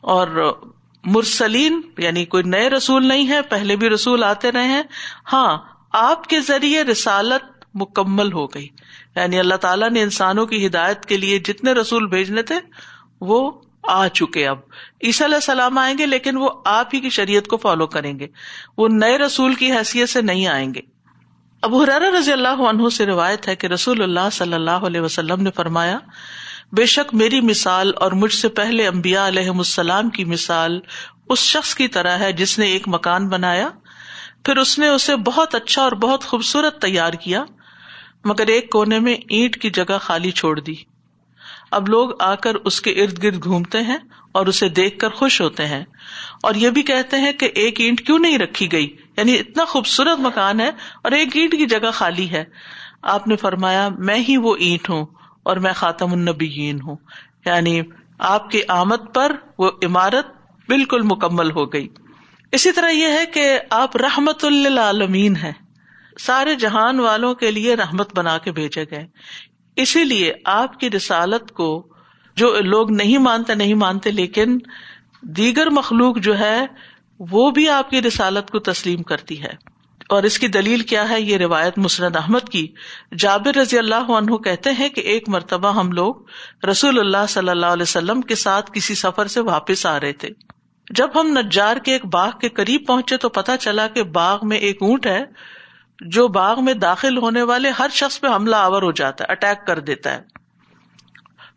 اور 0.00 0.58
مرسلین 1.04 1.80
یعنی 1.98 2.24
کوئی 2.24 2.42
نئے 2.42 2.70
رسول 2.70 3.06
نہیں 3.06 3.28
ہے، 3.28 3.42
پہلے 3.42 3.76
بھی 3.76 3.88
رسول 3.88 4.24
آتے 4.24 4.52
رہے 4.52 4.64
ہیں۔ 4.64 4.82
ہاں 5.32 5.58
آپ 5.92 6.26
کے 6.26 6.40
ذریعے 6.40 6.84
رسالت 6.84 7.64
مکمل 7.74 8.32
ہو 8.32 8.46
گئی۔ 8.46 8.68
یعنی 9.16 9.38
اللہ 9.38 9.54
تعالیٰ 9.54 9.90
نے 9.90 10.02
انسانوں 10.02 10.46
کی 10.46 10.66
ہدایت 10.66 11.06
کے 11.06 11.16
لیے 11.16 11.38
جتنے 11.38 11.72
رسول 11.72 12.06
بھیجنے 12.06 12.42
تھے، 12.42 12.54
وہ 13.20 13.52
آ 13.82 14.08
چکے 14.08 14.48
اب۔ 14.48 14.58
عیسی 15.04 15.24
علیہ 15.24 15.34
السلام 15.34 15.78
آئیں 15.78 15.98
گے، 15.98 16.06
لیکن 16.06 16.36
وہ 16.36 16.50
آپ 16.64 16.88
ہی 16.94 17.00
کی 17.00 17.10
شریعت 17.10 17.46
کو 17.46 17.56
فالو 17.56 17.86
کریں 17.86 18.18
گے۔ 18.18 18.26
وہ 18.78 18.88
نئے 18.88 19.18
رسول 19.18 19.54
کی 19.54 19.72
حیثیت 19.72 20.08
سے 20.08 20.22
نہیں 20.22 20.46
آئیں 20.46 20.74
گے۔ 20.74 20.80
ابو 21.62 21.82
حرار 21.82 22.00
رضی 22.00 22.32
اللہ 22.32 22.48
عنہ 22.48 22.88
سے 22.88 23.06
روایت 23.06 23.48
ہے 23.48 23.56
کہ 23.56 23.66
رسول 23.66 24.02
اللہ 24.02 24.28
صلی 24.32 24.54
اللہ 24.54 24.70
علیہ 24.70 25.00
وسلم 25.00 25.42
نے 25.42 25.50
فرمایا 25.50 25.98
بے 26.72 26.86
شک 26.86 27.14
میری 27.14 27.40
مثال 27.40 27.92
اور 27.96 28.12
مجھ 28.12 28.32
سے 28.32 28.48
پہلے 28.48 28.86
امبیا 28.86 29.28
علیہ 29.28 29.50
السلام 29.50 30.10
کی 30.10 30.24
مثال 30.24 30.80
اس 31.28 31.38
شخص 31.38 31.74
کی 31.74 31.88
طرح 31.88 32.18
ہے 32.18 32.32
جس 32.32 32.58
نے 32.58 32.66
ایک 32.66 32.88
مکان 32.88 33.28
بنایا، 33.28 33.68
پھر 34.44 34.56
اس 34.56 34.78
نے 34.78 34.88
اسے 34.88 35.16
بہت 35.16 35.54
اچھا 35.54 35.82
اور 35.82 35.92
بہت 35.92 36.24
خوبصورت 36.24 36.82
تیار 36.82 37.12
کیا، 37.12 37.44
مگر 38.24 38.46
ایک 38.46 38.70
کونے 38.70 38.98
میں 38.98 39.14
اینٹ 39.14 39.62
کی 39.62 39.70
جگہ 39.70 39.98
خالی 40.00 40.30
چھوڑ 40.30 40.60
دی۔ 40.60 40.74
اب 41.70 41.88
لوگ 41.88 42.22
آ 42.22 42.34
کر 42.34 42.54
اس 42.54 42.80
کے 42.80 42.90
ارد 42.90 43.22
گرد 43.22 43.44
گھومتے 43.44 43.80
ہیں 43.80 43.98
اور 44.32 44.46
اسے 44.46 44.68
دیکھ 44.68 44.98
کر 44.98 45.08
خوش 45.08 45.40
ہوتے 45.40 45.66
ہیں۔ 45.66 45.84
اور 46.42 46.54
یہ 46.54 46.70
بھی 46.70 46.82
کہتے 46.82 47.16
ہیں 47.16 47.32
کہ 47.32 47.50
ایک 47.54 47.80
اینٹ 47.80 48.06
کیوں 48.06 48.18
نہیں 48.18 48.38
رکھی 48.38 48.72
گئی؟ 48.72 48.96
یعنی 49.16 49.34
اتنا 49.34 49.64
خوبصورت 49.64 50.20
مکان 50.20 50.60
ہے 50.60 50.70
اور 51.04 51.12
ایک 51.12 51.36
اینٹ 51.36 51.52
کی 51.52 51.66
جگہ 51.66 51.90
خالی 51.90 52.30
ہے۔ 52.30 52.44
آپ 53.02 53.28
نے 53.28 53.36
فرمایا، 53.36 53.88
میں 53.98 54.18
ہی 54.28 54.36
وہ 54.36 54.56
اینٹ 54.56 54.90
ہوں۔ 54.90 55.06
اور 55.46 55.56
میں 55.56 55.72
خاتم 55.72 56.12
النبیین 56.12 56.80
ہوں۔ 56.80 56.96
یعنی 57.46 57.82
آپ 58.18 58.50
کی 58.50 58.60
آمد 58.68 59.14
پر 59.14 59.32
وہ 59.58 59.70
عمارت 59.82 60.26
بالکل 60.68 61.02
مکمل 61.02 61.50
ہو 61.50 61.72
گئی۔ 61.72 61.88
اسی 62.52 62.72
طرح 62.72 62.90
یہ 62.90 63.06
ہے 63.06 63.26
کہ 63.26 63.58
آپ 63.70 63.96
رحمت 63.96 64.44
للعالمین 64.44 65.36
ہیں۔ 65.36 65.52
سارے 66.18 66.54
جہان 66.54 67.00
والوں 67.00 67.34
کے 67.34 67.50
لیے 67.50 67.74
رحمت 67.74 68.16
بنا 68.16 68.38
کے 68.38 68.52
بھیجے 68.52 68.84
گئے۔ 68.90 69.06
اسی 69.76 70.04
لیے 70.04 70.32
آپ 70.44 70.80
کی 70.80 70.90
رسالت 70.90 71.52
کو 71.52 71.88
جو 72.36 72.60
لوگ 72.60 72.92
نہیں 72.92 73.18
مانتے 73.18 73.54
نہیں 73.54 73.74
مانتے، 73.74 74.10
لیکن 74.10 74.58
دیگر 75.22 75.70
مخلوق 75.70 76.18
جو 76.18 76.38
ہے، 76.38 76.66
وہ 77.18 77.50
بھی 77.50 77.68
آپ 77.68 77.90
کی 77.90 78.02
رسالت 78.02 78.50
کو 78.50 78.58
تسلیم 78.58 79.02
کرتی 79.02 79.42
ہے۔ 79.42 79.75
اور 80.08 80.22
اس 80.22 80.38
کی 80.38 80.48
دلیل 80.48 80.80
کیا 80.80 81.08
ہے 81.08 81.20
یہ 81.20 81.36
روایت 81.36 81.78
مسرد 81.78 82.16
احمد 82.16 82.48
کی۔ 82.48 82.72
جابر 83.18 83.56
رضی 83.56 83.78
اللہ 83.78 83.94
عنہ 83.94 84.36
کہتے 84.36 84.70
ہیں 84.70 84.88
کہ 84.88 85.00
ایک 85.00 85.28
مرتبہ 85.28 85.72
ہم 85.72 85.92
لوگ 85.92 86.14
رسول 86.70 86.98
اللہ 86.98 87.26
صلی 87.28 87.48
اللہ 87.48 87.66
علیہ 87.66 87.82
وسلم 87.82 88.20
کے 88.20 88.34
ساتھ 88.34 88.70
کسی 88.74 88.94
سفر 88.94 89.26
سے 89.26 89.40
واپس 89.40 89.86
آ 89.86 90.00
رہے 90.00 90.12
تھے۔ 90.12 90.28
جب 90.90 91.20
ہم 91.20 91.38
نجار 91.38 91.76
کے 91.76 91.92
ایک 91.92 92.06
باغ 92.06 92.30
کے 92.40 92.48
قریب 92.48 92.86
پہنچے 92.86 93.16
تو 93.16 93.28
پتا 93.28 93.56
چلا 93.56 93.86
کہ 93.86 94.02
باغ 94.02 94.38
میں 94.42 94.56
ایک 94.56 94.78
اونٹ 94.80 95.06
ہے 95.06 95.24
جو 96.00 96.28
باغ 96.28 96.64
میں 96.64 96.74
داخل 96.74 97.18
ہونے 97.18 97.42
والے 97.42 97.70
ہر 97.70 97.86
شخص 97.92 98.20
پہ 98.20 98.26
حملہ 98.26 98.56
آور 98.56 98.82
ہو 98.82 98.92
جاتا 98.92 99.24
ہے، 99.24 99.32
اٹیک 99.32 99.66
کر 99.66 99.78
دیتا 99.78 100.14
ہے۔ 100.14 100.22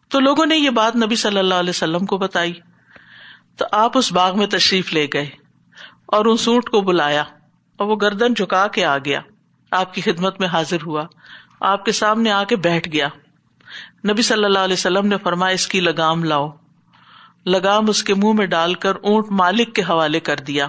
تو 0.10 0.20
لوگوں 0.20 0.46
نے 0.46 0.58
یہ 0.58 0.70
بات 0.70 0.96
نبی 0.96 1.16
صلی 1.16 1.40
اللہ 1.40 1.54
علیہ 1.54 1.70
وسلم 1.70 2.06
کو 2.06 2.18
بتائی۔ 2.18 2.54
تو 3.58 3.66
آپ 3.72 3.98
اس 3.98 4.12
باغ 4.12 4.38
میں 4.38 4.48
تشریف 4.48 4.94
لے 4.94 5.08
گئے 5.14 5.30
اور 6.06 6.26
اس 6.26 6.48
اونٹ 6.48 6.70
کو 6.70 6.82
بلایا۔ 6.82 7.24
اور 7.80 7.88
وہ 7.88 7.96
گردن 8.02 8.34
جھکا 8.34 8.68
کے 8.68 8.86
آ 8.86 8.98
گیا۔ 8.98 9.20
آپ 9.72 9.94
کی 9.94 10.02
خدمت 10.02 10.40
میں 10.40 10.48
حاضر 10.48 10.78
ہوا۔ 10.86 11.04
آپ 11.60 11.86
کے 11.86 11.92
سامنے 11.92 12.32
آ 12.32 12.44
کے 12.44 12.56
بیٹھ 12.56 12.90
گیا۔ 12.90 13.08
نبی 14.12 14.22
صلی 14.22 14.46
اللہ 14.46 14.60
علیہ 14.60 14.74
وسلم 14.74 15.08
نے 15.08 15.18
فرمایا، 15.18 15.54
اس 15.54 15.68
کی 15.68 15.80
لگام 15.80 16.24
لاؤ۔ 16.24 16.50
لگام 17.46 17.90
اس 17.90 18.04
کے 18.04 18.14
منہ 18.14 18.34
میں 18.34 18.46
ڈال 18.46 18.74
کر 18.74 18.96
اونٹ 18.96 19.26
مالک 19.30 19.76
کے 19.76 19.82
حوالے 19.82 20.20
کر 20.20 20.36
دیا۔ 20.36 20.68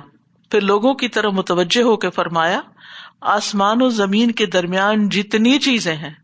پھر 0.50 0.60
لوگوں 0.60 0.94
کی 0.94 1.08
طرف 1.08 1.32
متوجہ 1.32 1.82
ہو 1.82 1.96
کے 1.96 2.10
فرمایا، 2.10 2.60
آسمان 3.20 3.82
و 3.82 3.88
زمین 3.88 4.30
کے 4.30 4.46
درمیان 4.46 5.08
جتنی 5.08 5.58
چیزیں 5.58 5.96
ہیں۔ 5.96 6.14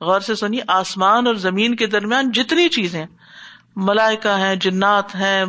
غور 0.00 0.20
سے 0.20 0.34
سنیے، 0.34 0.60
آسمان 0.68 1.26
اور 1.26 1.34
زمین 1.34 1.76
کے 1.76 1.86
درمیان 1.86 2.32
جتنی 2.32 2.68
چیزیں 2.68 3.06
ملائکا 3.76 4.38
ہیں، 4.38 4.56
جنات 4.56 5.14
ہیں، 5.14 5.44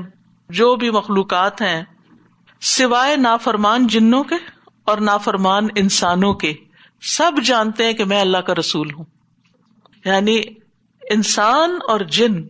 جو 0.50 0.76
بھی 0.76 0.90
مخلوقات 0.90 1.62
ہیں 1.62 1.84
سوائے 2.62 3.16
نافرمان 3.16 3.88
جنوں 3.88 4.24
کے 4.24 4.36
اور 4.86 4.98
نافرمان 4.98 5.68
انسانوں 5.76 6.34
کے، 6.34 6.54
سب 7.02 7.32
جانتے 7.44 7.86
ہیں 7.86 7.94
کہ 7.94 8.06
میں 8.06 8.22
اللہ 8.22 8.38
کا 8.38 8.54
رسول 8.56 8.92
ہوں۔ 8.92 9.06
یعنی 10.06 10.42
انسان 11.10 11.78
اور 11.88 12.00
جن، 12.00 12.48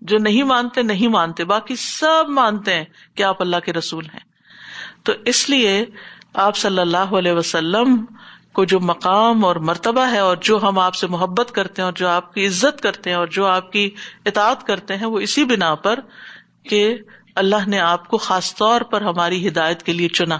جو 0.00 0.18
نہیں 0.18 0.42
مانتے 0.42 0.82
نہیں 0.82 1.08
مانتے، 1.08 1.44
باقی 1.44 1.76
سب 1.76 2.24
مانتے 2.28 2.74
ہیں 2.74 2.84
کہ 3.14 3.22
آپ 3.22 3.42
اللہ 3.42 3.56
کے 3.64 3.72
رسول 3.72 4.04
ہیں۔ 4.04 4.20
تو 5.02 5.12
اس 5.24 5.50
لیے 5.50 5.84
آپ 6.34 6.56
صلی 6.56 6.78
اللہ 6.78 6.96
علیہ 6.96 7.32
وسلم 7.32 8.04
کو 8.52 8.64
جو 8.64 8.80
مقام 8.80 9.44
اور 9.44 9.56
مرتبہ 9.56 10.10
ہے 10.10 10.18
اور 10.18 10.36
جو 10.36 10.58
ہم 10.62 10.78
آپ 10.78 10.94
سے 10.94 11.06
محبت 11.06 11.52
کرتے 11.52 11.82
ہیں 11.82 11.84
اور 11.84 11.92
جو 11.92 12.08
آپ 12.08 12.34
کی 12.34 12.46
عزت 12.46 12.80
کرتے 12.80 13.10
ہیں 13.10 13.16
اور 13.16 13.26
جو 13.26 13.46
آپ 13.46 13.72
کی 13.72 13.90
اطاعت 14.26 14.66
کرتے 14.66 14.96
ہیں، 14.96 15.06
وہ 15.06 15.20
اسی 15.20 15.44
بنا 15.44 15.74
پر 15.74 16.00
کہ 16.70 16.96
اللہ 17.36 17.68
نے 17.68 17.80
آپ 17.80 18.08
کو 18.08 18.18
خاص 18.18 18.54
طور 18.54 18.80
پر 18.80 19.02
ہماری 19.02 19.48
ہدایت 19.48 19.82
کے 19.82 19.92
لیے 19.92 20.08
چنا 20.08 20.38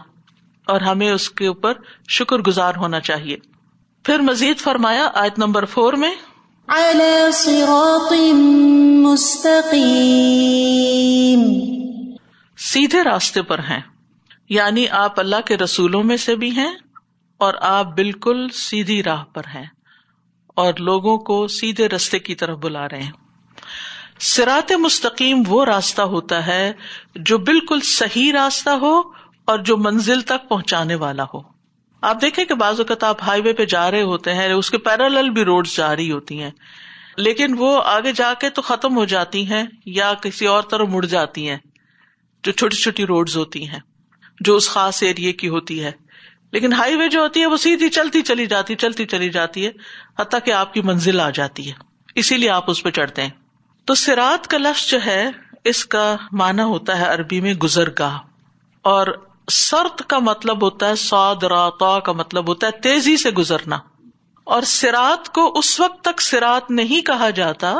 اور 0.67 0.81
ہمیں 0.81 1.11
اس 1.11 1.31
کے 1.31 1.47
اوپر 1.47 1.73
شکر 2.09 2.39
گزار 2.39 2.75
ہونا 2.77 3.01
چاہیے۔ 3.01 3.37
پھر 4.05 4.19
مزید 4.19 4.59
فرمایا 4.59 5.11
آیت 5.15 5.39
نمبر 5.39 5.65
فور 5.65 5.93
میں 5.93 6.15
سیدھے 12.57 13.03
راستے 13.05 13.43
پر 13.43 13.59
ہیں 13.59 13.81
یعنی 14.49 14.89
آپ 14.89 15.21
اللہ 15.21 15.41
کے 15.47 15.57
رسولوں 15.57 16.03
میں 16.03 16.17
سے 16.17 16.37
بھی 16.37 16.51
ہیں 16.51 16.75
اور 17.39 17.55
آپ 17.61 17.87
بالکل 17.87 18.49
سیدھی 18.49 19.03
راہ 19.03 19.25
پر 19.25 19.43
ہیں 19.55 19.67
اور 20.47 20.75
لوگوں 20.79 21.19
کو 21.19 21.47
سیدھے 21.49 21.89
رستے 21.89 22.19
کی 22.19 22.35
طرف 22.35 22.59
بلا 22.59 22.89
رہے 22.89 23.03
ہیں۔ 23.03 23.13
سرات 24.21 24.73
مستقیم 24.73 25.43
وہ 25.47 25.65
راستہ 25.65 26.03
ہوتا 26.03 26.47
ہے 26.47 26.73
جو 27.15 27.39
بالکل 27.39 27.81
صحیح 27.81 28.33
راستہ 28.33 28.71
ہو 28.71 29.01
اور 29.45 29.59
جو 29.59 29.77
منزل 29.77 30.21
تک 30.21 30.49
پہنچانے 30.49 30.95
والا 30.95 31.25
ہو۔ 31.35 31.41
آپ 32.01 32.23
دیکھیں 32.23 32.45
کہ 32.45 32.55
بعض 32.55 32.81
اوقات 32.81 33.05
آپ 33.05 33.23
ہائی 33.23 33.41
وے 33.41 33.53
پہ 33.53 33.65
جا 33.65 33.91
رہے 33.91 34.03
ہوتے 34.03 34.35
ہیں، 34.35 34.53
اس 34.53 34.71
کے 34.71 34.79
پیرالل 34.79 35.31
بھی 35.31 35.43
روڈ 35.43 35.69
جا 35.69 35.97
رہی 35.97 36.13
ہوتی 36.13 36.43
ہیں۔ 36.43 36.51
لیکن 37.17 37.55
وہ 37.59 37.83
آگے 37.85 38.13
جا 38.13 38.35
کے 38.35 38.51
تو 38.51 38.63
ختم 38.63 38.97
ہو 38.97 39.05
جاتی 39.05 39.47
ہیں 39.51 39.65
یا 39.87 40.15
کسی 40.15 40.47
اور 40.47 40.63
طرف 40.63 40.89
مڑ 40.89 41.05
جاتی 41.05 41.49
ہیں، 41.49 41.59
جو 42.43 42.53
چھوٹی 42.53 42.77
چھوٹی 42.77 43.07
روڈ 43.07 43.31
ہوتی 43.37 43.69
ہیں، 43.69 43.81
جو 44.41 44.57
اس 44.57 44.69
خاص 44.69 45.03
ایریے 45.03 45.33
کی 45.33 45.49
ہوتی 45.49 45.85
ہے۔ 45.85 45.93
لیکن 46.53 46.73
ہائی 46.73 46.97
وے 46.97 47.09
جو 47.09 47.21
ہوتی 47.21 47.41
ہے 47.41 47.47
وہ 47.47 47.57
سیدھی 47.57 47.89
چلتی 47.89 48.23
چلی 48.23 48.47
جاتی، 48.47 48.75
چلتی 48.75 49.07
چلی 49.07 49.31
جاتی 49.31 49.67
ہے، 49.67 49.71
حتیٰ 50.19 50.41
کہ 50.45 50.51
آپ 50.51 50.75
کی 50.75 50.83
منزل 50.83 51.21
آ 51.21 51.31
جاتی 51.31 51.69
ہے۔ 51.69 51.73
اسی 52.15 52.37
لیے 52.37 52.51
آپ 52.51 52.71
اس 52.71 52.83
پہ 52.83 52.91
چڑھتے 52.91 53.23
ہیں۔ 53.23 53.31
تو 53.85 53.95
سرات 53.95 54.47
کا 54.47 54.59
لفظ 54.59 54.87
جو 54.91 54.99
ہے، 55.07 55.31
اس 55.65 55.85
کا 55.85 56.17
مانا 56.33 56.65
ہوتا 56.65 56.99
ہے 56.99 57.05
عربی 57.05 57.41
میں 57.41 57.55
گزر 57.55 57.89
گاہ 57.99 58.19
اور 58.83 59.07
سرد 59.53 60.01
کا 60.01 60.19
مطلب 60.19 60.63
ہوتا 60.63 60.89
ہے 60.89 60.95
سعد 60.95 61.43
راتا 61.43 62.01
کا 62.01 62.13
مطلب 62.13 62.49
ہوتا 62.49 62.67
ہے 62.67 62.73
تیزی 62.73 63.17
سے 63.17 63.31
گزرنا۔ 63.31 63.79
اور 64.45 64.63
سرات 64.63 65.29
کو 65.29 65.59
اس 65.59 65.81
وقت 65.81 66.05
تک 66.05 66.21
سرات 66.21 66.71
نہیں 66.71 67.07
کہا 67.07 67.31
جاتا 67.31 67.75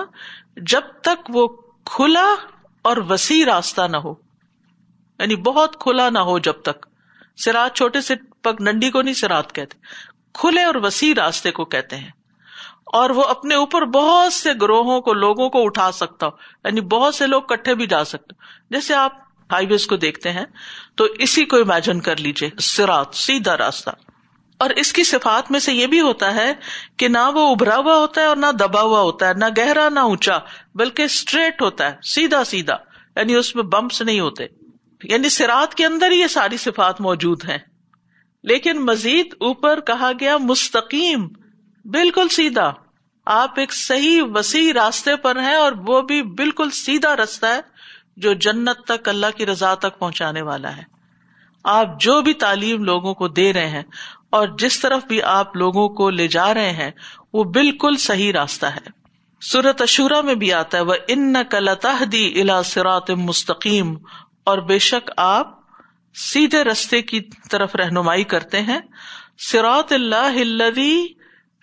جب 0.57 0.81
تک 1.03 1.31
وہ 1.35 1.49
کھلا 1.85 2.35
اور 2.83 2.97
وسیع 2.97 3.45
راستہ 3.45 3.83
نہ 3.83 3.97
ہو۔ 3.97 4.15
یعنی 5.19 5.37
بہت 5.37 5.81
کھلا 5.81 6.11
نہ 6.11 6.19
ہو 6.19 6.39
جب 6.39 6.53
تک۔ 6.53 6.87
سرات 7.45 7.77
چھوٹے 7.77 8.01
سے 8.01 8.15
پگ 8.43 8.63
ننڈی 8.63 8.91
کو 8.91 9.03
نہیں 9.03 9.15
سرات 9.15 9.53
کہتے، 9.53 9.79
کھلے 10.35 10.63
اور 10.63 10.75
وسیع 10.75 11.15
راستے 11.15 11.51
کو 11.51 11.65
کہتے 11.65 11.97
ہیں۔ 11.97 12.11
اور 12.93 13.11
وہ 13.11 13.23
اپنے 13.23 13.55
اوپر 13.55 13.85
بہت 13.85 14.33
سے 14.33 14.51
گروہوں 14.63 15.01
کو 15.01 15.15
لوگوں 15.15 15.49
کو 15.49 15.65
اٹھا 15.65 15.93
سکتا 15.93 16.27
ہو 16.27 16.31
یعنی 16.65 16.81
بہت 16.81 17.15
سے 17.15 17.27
لوگ 17.27 17.43
کٹھے 17.43 17.75
بھی 17.75 17.87
جا 17.87 18.05
سکتے۔ 18.05 18.35
جیسے 18.71 18.95
آپ 18.95 19.13
ہائی 19.53 19.67
ویز 19.67 19.87
کو 19.87 19.97
دیکھتے 19.97 20.33
ہیں، 20.33 20.45
تو 20.95 21.05
اسی 21.05 21.45
کو 21.45 21.57
امیجن 21.57 22.01
کر 22.01 22.17
لیجیے 22.17 22.51
سرات 22.61 23.07
سیدھا 23.13 23.57
راستہ۔ 23.57 23.91
اور 24.59 24.71
اس 24.71 24.93
کی 24.93 25.05
صفات 25.05 25.51
میں 25.51 25.61
سے 25.61 25.73
یہ 25.73 25.87
بھی 25.87 26.01
ہوتا 26.01 26.35
ہے 26.35 26.53
کہ 26.97 27.09
نہ 27.09 27.31
وہ 27.35 27.51
ابھرا 27.51 27.77
ہوا 27.77 27.97
ہوتا 27.97 28.21
ہے 28.21 28.27
اور 28.27 28.37
نہ 28.37 28.47
دبا 28.59 28.81
ہوا 28.81 29.01
ہوتا 29.01 29.29
ہے، 29.29 29.35
نہ 29.35 29.45
گہرا 29.59 29.89
نہ 29.89 30.01
اونچا، 30.01 30.39
بلکہ 30.75 31.03
اسٹریٹ 31.03 31.63
ہوتا 31.63 31.91
ہے، 31.91 31.97
سیدھا 32.03 32.45
سیدھا۔ 32.45 32.77
یعنی 33.17 33.35
اس 33.35 33.55
میں 33.55 33.63
بمپس 33.63 34.03
نہیں 34.03 34.21
ہوتے۔ 34.21 34.45
یعنی 35.05 35.29
سرات 35.29 35.75
کے 35.75 35.87
اندر 35.87 36.11
یہ 36.11 36.27
ساری 36.27 36.57
صفات 36.57 37.01
موجود 37.01 37.45
ہیں۔ 37.45 37.59
لیکن 38.43 38.85
مزید 38.85 39.35
اوپر 39.41 39.81
کہا 39.81 40.11
گیا 40.21 40.37
مستقیم۔ 40.37 41.29
بالکل 41.85 42.29
سیدھا۔ 42.29 42.73
آپ 43.27 43.59
ایک 43.59 43.73
صحیح 43.73 44.23
وسیع 44.35 44.73
راستے 44.73 45.17
پر 45.17 45.37
ہیں 45.37 45.55
اور 45.55 45.73
وہ 45.87 46.01
بھی 46.03 46.23
بالکل 46.23 46.71
سیدھا 46.71 47.17
رستہ 47.17 47.47
ہے 47.47 47.61
جو 48.17 48.33
جنت 48.33 48.79
تک 48.87 49.09
اللہ 49.09 49.27
کی 49.37 49.47
رضا 49.47 49.75
تک 49.75 49.99
پہنچانے 49.99 50.43
والا 50.43 50.77
ہے۔ 50.77 50.83
آپ 51.65 52.01
جو 52.01 52.23
بھی 52.23 52.35
تعلیم 52.35 52.85
لوگوں 52.85 53.15
کو 53.15 53.29
دے 53.29 53.53
رہے 53.53 53.69
ہیں 53.69 53.83
اور 54.31 54.49
جس 54.59 54.81
طرف 54.81 55.05
بھی 55.05 55.23
آپ 55.23 55.57
لوگوں 55.57 55.89
کو 55.89 56.11
لے 56.11 56.29
جا 56.29 56.55
رہے 56.55 56.71
ہیں، 56.71 56.91
وہ 57.33 57.45
بالکل 57.45 57.97
صحیح 57.97 58.33
راستہ 58.33 58.67
ہے۔ 58.67 59.01
سورت 59.41 59.83
اشورا 59.83 60.21
میں 60.21 60.35
بھی 60.35 60.53
آتا 60.53 60.79
ہے 60.79 60.83
وہ 60.83 60.95
ان 61.09 61.35
کلطہ 61.51 62.05
دی 62.05 62.41
الا 62.41 62.63
سرات 62.63 63.11
مستقیم 63.11 63.97
اور 64.45 64.59
بے 64.59 64.79
شک 64.79 65.11
آپ 65.17 65.59
سیدھے 66.15 66.65
رستے 66.65 67.03
کی 67.03 67.21
طرف 67.51 67.77
رہنمائی 67.77 68.25
کرتے 68.25 68.61
ہیں۔ 68.61 68.81
سرات 69.39 69.93
اللہ 69.93 70.39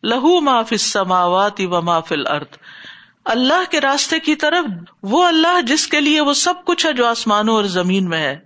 لہو 0.04 0.42
ما 0.42 0.62
فی 0.62 0.76
السماوات 0.76 1.62
و 1.62 1.82
ما 1.82 1.98
الارض۔ 2.10 2.58
اللہ 3.26 3.72
کے 3.72 3.82
راستے 3.82 4.20
کی 4.20 4.36
طرف 4.36 4.66
وہ 5.04 5.24
اللہ 5.24 5.62
جس 5.62 5.88
کے 5.88 6.02
لیے 6.02 6.22
وہ 6.22 6.34
سب 6.34 6.54
کچھ 6.66 6.86
ہے 6.86 6.94
جو 6.94 7.06
آسمانوں 7.06 7.56
اور 7.56 7.64
زمین 7.64 8.10
میں 8.10 8.18
ہے۔ 8.18 8.40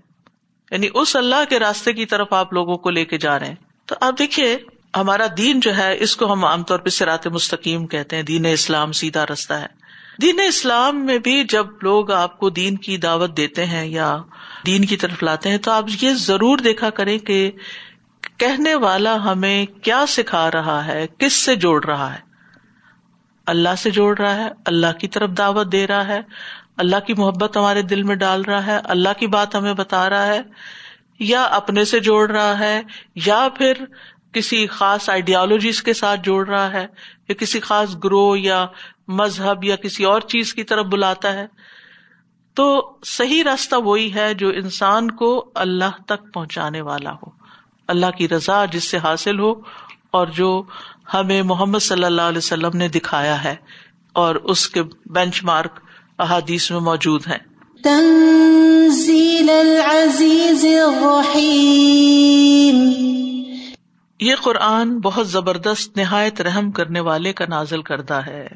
یعنی 0.72 0.88
اس 0.94 1.16
اللہ 1.16 1.50
کے 1.50 1.60
راستے 1.60 1.94
کی 1.94 2.06
طرف 2.06 2.34
آپ 2.34 2.54
لوگوں 2.54 2.78
کو 2.78 2.90
لے 2.90 3.06
کے 3.06 3.18
جا 3.18 3.40
رہے 3.40 3.48
ہیں۔ 3.48 3.56
تو 3.86 3.96
آپ 4.02 4.20
دیکھیے، 4.20 4.58
ہمارا 4.98 5.26
دین 5.38 5.60
جو 5.60 5.78
ہے، 5.78 5.98
اس 6.00 6.16
کو 6.16 6.34
ہم 6.34 6.46
عام 6.46 6.64
طور 6.64 6.80
پہ 6.80 6.90
سرات 6.90 7.28
مستقیم 7.28 7.88
کہتے 7.88 8.16
ہیں۔ 8.16 8.24
دین 8.24 8.46
اسلام 8.46 8.92
سیدھا 8.92 9.26
رستہ 9.26 9.54
ہے۔ 9.54 9.68
دین 10.22 10.40
اسلام 10.48 11.06
میں 11.06 11.18
بھی 11.18 11.44
جب 11.44 11.66
لوگ 11.82 12.12
آپ 12.12 12.38
کو 12.38 12.50
دین 12.50 12.76
کی 12.76 12.98
دعوت 12.98 13.38
دیتے 13.38 13.66
ہیں 13.66 13.86
یا 13.86 14.18
دین 14.66 14.86
کی 14.86 14.98
طرف 14.98 15.24
لاتے 15.24 15.50
ہیں، 15.50 15.58
تو 15.58 15.72
آپ 15.72 15.84
یہ 16.02 16.10
ضرور 16.14 16.58
دیکھا 16.58 16.90
کریں 16.90 17.18
کہ 17.18 17.52
کہنے 18.38 18.76
والا 18.76 19.24
ہمیں 19.24 19.66
کیا 19.66 20.06
سکھا 20.08 20.52
رہا 20.52 20.86
ہے؟ 20.86 21.08
کس 21.18 21.34
سے 21.34 21.56
جوڑ 21.56 21.86
رہا 21.86 22.14
ہے؟ 22.14 22.32
اللہ 23.46 23.76
سے 23.78 23.90
جوڑ 23.90 24.18
رہا 24.18 24.36
ہے، 24.36 24.50
اللہ 24.66 24.98
کی 25.00 25.08
طرف 25.08 25.30
دعوت 25.38 25.72
دے 25.72 25.88
رہا 25.88 26.08
ہے، 26.08 26.20
اللہ 26.78 26.96
کی 27.08 27.14
محبت 27.14 27.58
ہمارے 27.58 27.82
دل 27.82 28.04
میں 28.04 28.16
ڈال 28.16 28.42
رہا 28.42 28.66
ہے، 28.66 28.78
اللہ 28.84 29.10
کی 29.20 29.28
بات 29.28 29.56
ہمیں 29.56 29.74
بتا 29.74 30.10
رہا 30.10 30.26
ہے، 30.26 30.42
یا 31.20 31.44
اپنے 31.44 31.84
سے 31.84 32.00
جوڑ 32.00 32.32
رہا 32.32 32.60
ہے، 32.60 32.82
یا 33.16 33.48
پھر 33.58 33.74
کسی 34.32 34.68
خاص 34.68 35.10
آئیڈیالوجیز 35.10 35.84
کے 35.84 35.94
ساتھ 35.94 36.20
جوڑ 36.24 36.48
رہا 36.48 36.74
ہے، 36.74 36.88
یا 37.30 37.34
کسی 37.34 37.60
خاص 37.60 37.96
گروہ 38.04 38.40
یا 38.40 38.66
مذہب 39.08 39.64
یا 39.64 39.76
کسی 39.76 40.04
اور 40.04 40.22
چیز 40.22 40.54
کی 40.54 40.64
طرف 40.64 40.86
بلاتا 40.86 41.34
ہے۔ 41.34 41.48
تو 42.54 42.98
صحیح 43.06 43.44
راستہ 43.44 43.76
وہی 43.76 44.14
ہے 44.14 44.34
جو 44.34 44.50
انسان 44.50 45.12
کو 45.12 45.52
اللہ 45.56 46.04
تک 46.08 46.34
پہنچانے 46.34 46.82
والا 46.82 47.12
ہو۔ 47.12 47.41
اللہ 47.92 48.06
کی 48.18 48.30
رضا 48.30 48.66
جس 48.66 48.84
سے 48.84 48.98
حاصل 48.98 49.40
ہو 49.40 49.54
اور 50.12 50.28
جو 50.28 50.64
ہمیں 51.14 51.42
محمد 51.42 51.80
صلی 51.80 52.04
اللہ 52.04 52.22
علیہ 52.22 52.38
وسلم 52.38 52.72
نے 52.74 52.88
دکھایا 52.88 53.44
ہے 53.44 53.56
اور 54.14 54.36
اس 54.36 54.70
کے 54.70 54.82
بینچ 55.06 55.44
مارک 55.44 55.80
احادیث 56.20 56.72
میں 56.72 56.80
موجود 56.80 57.28
ہیں۔ 57.28 57.38
تنزیل 57.84 59.50
العزیز 59.50 60.66
الرحیم۔ 60.66 62.92
یہ 64.20 64.36
قرآن 64.36 65.00
بہت 65.00 65.30
زبردست 65.30 65.98
نہایت 65.98 66.42
رحم 66.42 66.72
کرنے 66.72 67.00
والے 67.00 67.34
کا 67.34 67.46
نازل 67.50 67.82
کردہ 67.82 68.14
ہے۔ 68.14 68.48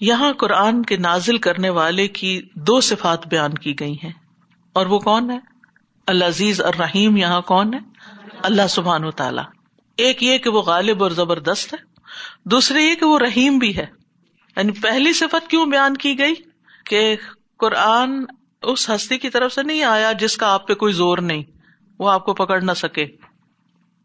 یہاں 0.00 0.32
قرآن 0.32 0.82
کے 0.82 0.96
نازل 0.96 1.38
کرنے 1.38 1.68
والے 1.68 2.08
کی 2.08 2.42
دو 2.54 2.80
صفات 2.80 3.26
بیان 3.26 3.54
کی 3.54 3.80
گئی 3.80 3.96
ہیں۔ 4.04 4.12
اور 4.72 4.86
وہ 4.86 4.98
کون 4.98 5.30
ہے؟ 5.30 5.38
العزیز 6.06 6.60
الرحیم 6.60 7.16
یہاں 7.16 7.40
کون 7.40 7.74
ہے؟ 7.74 7.78
اللہ 8.42 8.66
سبحان 8.68 9.04
و 9.04 9.10
تعالی۔ 9.10 9.40
ایک 9.96 10.22
یہ 10.22 10.38
کہ 10.38 10.50
وہ 10.50 10.62
غالب 10.62 11.02
اور 11.02 11.10
زبردست 11.10 11.74
ہے، 11.74 11.78
دوسرے 12.44 12.82
یہ 12.82 12.94
کہ 12.94 13.06
وہ 13.06 13.18
رحیم 13.18 13.58
بھی 13.58 13.76
ہے۔ 13.76 13.86
یعنی 14.56 14.72
پہلی 14.72 15.12
صفت 15.12 15.50
کیوں 15.50 15.66
بیان 15.66 15.96
کی 15.96 16.18
گئی؟ 16.18 16.34
کہ 16.84 17.16
قرآن 17.58 18.24
اس 18.62 18.90
ہستی 18.90 19.18
کی 19.18 19.30
طرف 19.30 19.52
سے 19.52 19.62
نہیں 19.62 19.82
آیا 19.82 20.12
جس 20.12 20.36
کا 20.36 20.52
آپ 20.52 20.68
پہ 20.68 20.74
کوئی 20.74 20.92
زور 20.92 21.18
نہیں، 21.18 21.42
وہ 21.98 22.10
آپ 22.10 22.24
کو 22.24 22.34
پکڑ 22.34 22.62
نہ 22.62 22.72
سکے۔ 22.72 23.06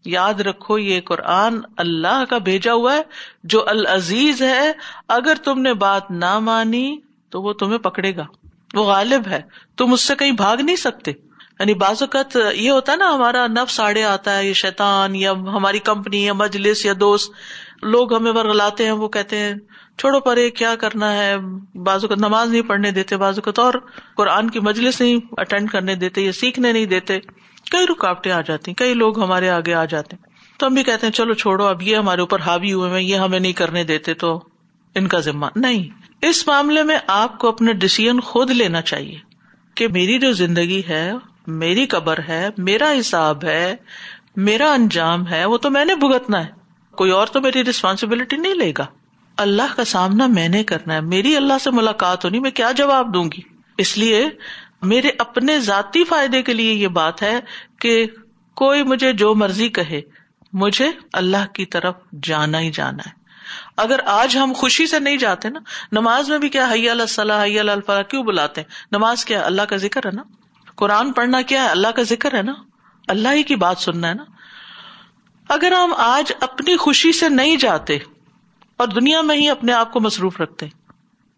یاد 0.06 0.34
رکھو، 0.34 0.78
یہ 0.78 1.02
قرآن 1.02 1.60
اللہ 1.78 2.24
کا 2.30 2.38
بھیجا 2.38 2.74
ہوا 2.74 2.96
ہے، 2.96 3.02
جو 3.44 3.70
العزیز 3.70 4.42
ہے۔ 4.42 4.72
اگر 5.08 5.36
تم 5.44 5.62
نے 5.62 5.74
بات 5.74 6.12
نہ 6.12 6.40
مانی 6.40 7.00
تو 7.30 7.42
وہ 7.42 7.54
تمہیں 7.54 7.78
پکڑے 7.78 8.16
گا۔ 8.16 8.26
وہ 8.74 8.84
غالب 8.84 9.28
ہے، 9.28 9.42
تم 9.78 9.94
اس 9.94 10.02
سے 10.02 10.16
کہیں 10.16 10.32
بھاگ 10.32 10.58
نہیں 10.58 10.76
سکتے۔ 10.76 11.12
یعنی 11.64 11.74
بعض 11.74 12.02
اوقات 12.02 12.38
یہ 12.54 12.72
ہوتا 12.72 12.92
ہے 12.92 12.98
نا، 12.98 13.16
ہمارا 13.16 13.48
نفس 13.48 13.80
آڑے 13.80 14.04
آتا 14.04 14.38
ہے، 14.38 14.48
یہ 14.48 14.54
شیطان 14.54 15.16
یا 15.16 15.32
ہماری 15.32 15.80
کمپنی 15.80 16.26
یا 16.26 16.34
مجلس 16.34 16.86
یا 16.86 16.94
دوست، 17.00 17.34
لوگ 17.84 18.16
ہمیں 18.16 18.32
ورگلاتے 18.32 18.86
ہیں، 18.86 18.92
وہ 18.92 19.08
کہتے 19.08 19.38
ہیں، 19.38 19.54
چھوڑو 19.98 20.20
پرے، 20.20 20.50
کیا 20.50 20.76
کرنا 20.76 21.14
ہے؟ 21.14 21.36
بازو 21.76 22.08
کا 22.08 22.16
نماز 22.16 22.50
نہیں 22.50 22.62
پڑھنے 22.62 22.92
دیتے 22.92 23.18
بازو 23.18 23.42
کا 23.42 23.52
تو 23.52 23.62
اور 23.62 23.74
قرآن 24.18 24.50
کی 24.50 24.60
مجلس 24.60 25.02
نہیں 25.02 25.20
اٹینڈ 25.38 25.70
کرنے 25.70 25.96
دیتے، 25.96 26.22
یا 26.22 26.32
سیکھنے 26.32 26.72
نہیں 26.72 26.86
دیتے۔ 26.86 27.20
کئی 27.72 27.86
رکاوٹیں 27.90 28.32
آ 28.32 28.42
جاتی 28.42 28.72
ہیں، 28.72 28.76
کئی 28.76 28.94
لوگ 28.94 29.24
ہمارے 29.24 29.50
آگے 29.50 29.74
آ 29.74 29.86
جاتے 29.86 30.16
ہیں۔ 30.16 30.60
تو 30.60 30.68
ہم 30.68 30.74
بھی 30.74 30.84
کہتے 30.84 31.08
ہیں، 31.08 31.14
چلو 31.14 31.34
چھوڑو، 31.34 31.66
اب 31.66 31.82
یہ 31.82 31.98
ہمارے 31.98 32.22
اوپر 32.22 32.40
حاوی 32.40 32.74
ہوئے 32.74 32.92
میں 32.92 33.02
یہ 33.02 33.16
ہمیں 33.16 33.40
نہیں 33.40 33.54
کرنے 33.54 33.84
دیتے، 33.84 34.14
تو 34.14 34.44
ان 34.96 35.08
کا 35.08 35.20
ذمہ۔ 35.20 35.46
نہیں، 35.56 36.06
اس 36.22 36.48
معاملے 36.48 36.84
میں 36.84 36.98
آپ 37.08 37.40
کو 37.40 37.48
اپنا 37.48 37.72
ڈسیزن 37.72 38.20
خود 38.20 38.50
لینا 38.50 38.82
چاہیے 38.82 39.18
کہ 39.76 39.88
میری 39.88 40.20
جو 40.20 40.32
زندگی 40.32 40.82
ہے 40.90 41.12
میری 41.48 41.86
قبر 41.86 42.20
ہے، 42.28 42.50
میرا 42.58 42.94
حساب 43.00 43.44
ہے، 43.44 43.76
میرا 44.36 44.72
انجام 44.72 45.28
ہے، 45.28 45.46
وہ 45.46 45.58
تو 45.58 45.70
میں 45.70 45.86
نے 45.86 45.96
بھگتنا 45.96 46.46
ہے۔ 46.46 46.64
کوئی 46.92 47.12
اور 47.12 47.28
تو 47.28 47.42
میری 47.42 47.66
ریسپانسبلٹی 47.66 48.38
نہیں 48.38 48.54
لے 48.54 48.74
گا۔ 48.78 48.86
اللہ 49.38 49.76
کا 49.76 49.86
سامنا 49.86 50.28
میں 50.28 50.50
نے 50.50 50.64
کرنا 50.64 50.94
ہے۔ 50.94 51.02
میری 51.02 51.38
اللہ 51.38 51.54
سے 51.62 51.72
ملاقات 51.72 52.26
ہونی، 52.26 52.40
میں 52.40 52.52
کیا 52.52 52.72
جواب 52.72 53.14
دوں 53.14 53.26
گی؟ 53.26 53.42
اس 53.78 53.98
لیے 53.98 54.30
میرے 54.82 55.10
اپنے 55.20 55.60
ذاتی 55.60 56.04
فائدے 56.04 56.42
کے 56.42 56.54
لیے 56.54 56.74
یہ 56.74 56.88
بات 56.88 57.24
ہے 57.24 57.40
کہ 57.80 58.06
کوئی 58.54 58.84
مجھے 58.84 59.14
جو 59.14 59.36
مرضی 59.36 59.70
کہے، 59.70 60.02
مجھے 60.54 60.92
اللہ 61.14 61.46
کی 61.54 61.66
طرف 61.66 61.96
جانا 62.24 62.60
ہی 62.60 62.72
جانا 62.72 63.10
ہے۔ 63.10 63.12
اگر 63.78 64.00
آج 64.06 64.38
ہم 64.38 64.54
خوشی 64.56 64.88
سے 64.88 65.00
نہیں 65.00 65.18
جاتے 65.18 65.50
نا، 65.50 65.60
نماز 65.92 66.30
میں 66.30 66.38
بھی 66.38 66.50
کیا 66.50 66.72
حیا 66.72 66.92
اللہ 66.92 67.34
حیا 67.44 67.62
الفلاح 67.62 68.02
کیوں 68.02 68.24
بلاتے 68.24 68.62
ہیں؟ 68.62 68.68
نماز 68.92 69.26
کیا 69.26 69.42
اللہ 69.46 69.62
کا 69.62 69.76
ذکر 69.76 70.02
ہے 70.06 70.12
نا؟ 70.12 70.24
قرآن 70.84 71.12
پڑھنا 71.12 71.42
کیا 71.42 71.64
ہے؟ 71.64 71.68
اللہ 71.68 71.88
کا 71.88 72.04
ذکر 72.04 72.36
ہے 72.36 72.42
نا؟ 72.42 72.54
اللہ 73.08 73.28
ہی 73.34 73.44
کی 73.44 73.56
بات 73.56 73.78
سننا 73.78 74.10
ہے 74.10 74.14
نا؟ 74.14 74.24
اگر 75.50 75.72
ہم 75.72 75.94
آج 75.98 76.32
اپنی 76.42 76.78
خوشی 76.78 77.12
سے 77.12 77.30
نہیں 77.30 77.56
جاتے 77.56 77.98
اور 78.78 78.88
دنیا 78.88 79.22
میں 79.22 79.36
ہی 79.36 79.50
اپنے 79.50 79.74
آپ 79.74 79.94
کو 79.94 80.00
مصروف 80.00 80.42
رکھتے 80.42 80.66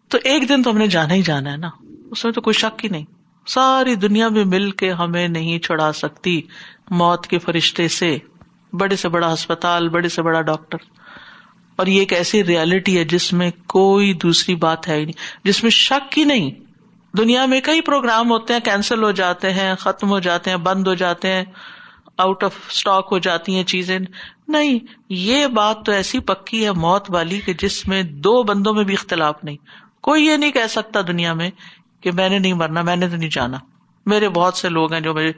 تو 0.08 0.18
ایک 0.24 0.48
دن 0.48 0.62
تو 0.62 0.70
ہم 0.70 0.78
نے 0.78 0.86
جانا 0.86 1.14
ہی 1.14 1.22
جانا 1.22 1.52
ہے 1.52 1.56
نا؟ 1.56 1.70
اس 2.10 2.24
میں 2.24 2.32
تو 2.32 2.40
کوئی 2.40 2.54
شک 2.54 2.84
ہی 2.84 2.88
نہیں۔ 2.88 3.04
ساری 3.46 3.94
دنیا 3.94 4.28
میں 4.28 4.44
مل 4.44 4.70
کے 4.70 4.92
ہمیں 4.92 5.28
نہیں 5.28 5.58
چھڑا 5.58 5.92
سکتی 5.92 6.42
موت 6.90 7.26
کے 7.26 7.38
فرشتے 7.38 7.88
سے۔ 7.88 8.18
بڑے 8.72 8.96
سے 8.96 9.08
بڑا 9.08 9.34
ہسپتال، 9.34 9.88
بڑے 9.88 10.08
سے 10.08 10.22
بڑا 10.22 10.42
ڈاکٹر۔ 10.42 10.78
اور 11.76 11.86
یہ 11.86 11.98
ایک 11.98 12.12
ایسی 12.12 12.44
ریالٹی 12.44 12.98
ہے 12.98 13.04
جس 13.04 13.32
میں 13.32 13.50
کوئی 13.66 14.12
دوسری 14.12 14.54
بات 14.54 14.88
ہے 14.88 14.96
ہی 14.96 15.04
نہیں، 15.04 15.44
جس 15.44 15.62
میں 15.62 15.70
شک 15.70 16.18
ہی 16.18 16.24
نہیں۔ 16.24 16.65
دنیا 17.18 17.46
میں 17.46 17.60
کئی 17.60 17.80
پروگرام 17.80 18.30
ہوتے 18.30 18.52
ہیں، 18.52 18.60
کینسل 18.60 19.02
ہو 19.02 19.10
جاتے 19.10 19.52
ہیں، 19.52 19.74
ختم 19.74 20.10
ہو 20.10 20.18
جاتے 20.18 20.50
ہیں، 20.50 20.56
بند 20.56 20.86
ہو 20.86 20.94
جاتے 20.94 21.32
ہیں 21.32 21.44
آؤٹ 22.18 22.44
آف 22.44 22.54
اسٹاک 22.70 23.08
ہو 23.10 23.18
جاتی 23.18 23.56
ہیں 23.56 23.64
چیزیں۔ 23.64 23.98
نہیں، 24.48 24.78
یہ 25.08 25.46
بات 25.46 25.86
تو 25.86 25.92
ایسی 25.92 26.18
پکی 26.18 26.64
ہے 26.64 26.72
موت 26.72 27.06
والی 27.08 27.40
کہ 27.40 27.52
جس 27.52 27.88
میں 27.88 28.02
دو 28.02 28.42
بندوں 28.42 28.74
میں 28.74 28.84
بھی 28.84 28.94
اختلاف 28.94 29.44
نہیں۔ 29.44 29.56
کوئی 30.00 30.26
یہ 30.26 30.36
نہیں 30.36 30.52
کہہ 30.52 30.66
سکتا 30.68 31.00
دنیا 31.00 31.32
میں 31.32 31.50
کہ 32.00 32.12
میں 32.12 32.28
نے 32.28 32.38
نہیں 32.38 32.52
مرنا، 32.52 32.82
میں 32.82 32.96
نے 32.96 33.08
تو 33.08 33.16
نہیں 33.16 33.30
جانا۔ 33.30 33.58
میرے 34.06 34.28
بہت 34.28 34.54
سے 34.54 34.68
لوگ 34.68 34.92
ہیں 34.92 35.00
جو 35.00 35.14
مجھے 35.14 35.32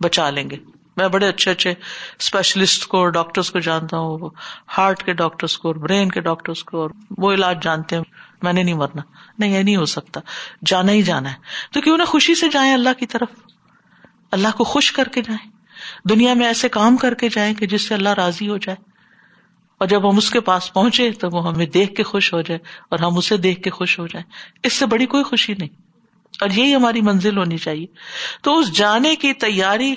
بچا 0.00 0.30
لیں 0.30 0.50
گے۔ 0.50 0.56
میں 0.96 1.08
بڑے 1.08 1.28
اچھے 1.28 1.50
اچھے 1.50 1.74
اسپیشلسٹ 2.18 2.86
کو 2.86 3.08
ڈاکٹرس 3.08 3.50
کو 3.50 3.58
جانتا 3.58 3.98
ہوں 3.98 4.30
ہارٹ 4.78 5.02
کے 5.02 5.12
ڈاکٹرس 5.12 5.58
کو 5.58 5.72
برین 5.72 6.08
کے 6.08 6.20
ڈاکٹرس 6.20 6.64
کو 6.64 6.80
اور 6.82 6.90
وہ 7.18 7.32
علاج 7.32 7.62
جانتے 7.62 7.96
ہیں۔ 7.96 8.02
میں 8.42 8.52
نے 8.52 8.62
نہیں 8.62 8.74
مرنا۔ 8.74 9.02
نہیں، 9.38 9.58
یہ 9.58 9.62
نہیں 9.62 9.76
ہو 9.76 9.84
سکتا۔ 9.84 10.20
جانا 10.66 10.92
ہی 10.92 11.02
جانا 11.02 11.30
ہے۔ 11.30 11.36
تو 11.72 11.80
کیوں 11.80 11.98
نہ 11.98 12.04
خوشی 12.04 12.34
سے 12.34 12.48
جائیں 12.48 12.74
اللہ 12.74 12.88
کی 12.98 13.06
طرف۔ 13.06 13.28
اللہ 14.32 14.48
کو 14.56 14.64
خوش 14.64 14.92
کر 14.92 15.08
کے 15.08 15.22
جائیں۔ 15.22 15.50
دنیا 16.08 16.34
میں 16.34 16.46
ایسے 16.46 16.68
کام 16.68 16.96
کر 16.96 17.14
کے 17.14 17.28
جائیں 17.28 17.54
کہ 17.54 17.66
جس 17.66 17.88
سے 17.88 17.94
اللہ 17.94 18.08
راضی 18.08 18.48
ہو 18.48 18.56
جائے۔ 18.56 18.90
اور 19.78 19.88
جب 19.88 20.10
ہم 20.10 20.16
اس 20.16 20.30
کے 20.30 20.40
پاس 20.40 20.72
پہنچے 20.72 21.10
تو 21.12 21.28
وہ 21.30 21.48
ہمیں 21.48 21.66
دیکھ 21.66 21.94
کے 21.94 22.02
خوش 22.02 22.32
ہو 22.32 22.40
جائے 22.40 22.58
اور 22.88 22.98
ہم 22.98 23.18
اسے 23.18 23.36
دیکھ 23.36 23.62
کے 23.62 23.70
خوش 23.70 23.98
ہو 23.98 24.06
جائیں۔ 24.06 24.30
اس 24.62 24.72
سے 24.72 24.86
بڑی 24.86 25.06
کوئی 25.06 25.24
خوشی 25.24 25.54
نہیں۔ 25.58 25.68
اور 26.40 26.48
یہی 26.50 26.74
ہماری 26.74 27.00
منزل 27.00 27.38
ہونی 27.38 27.58
چاہیے۔ 27.58 27.86
تو 28.42 28.58
اس 28.58 28.76
جانے 28.76 29.16
کی 29.16 29.32
تیاری 29.32 29.94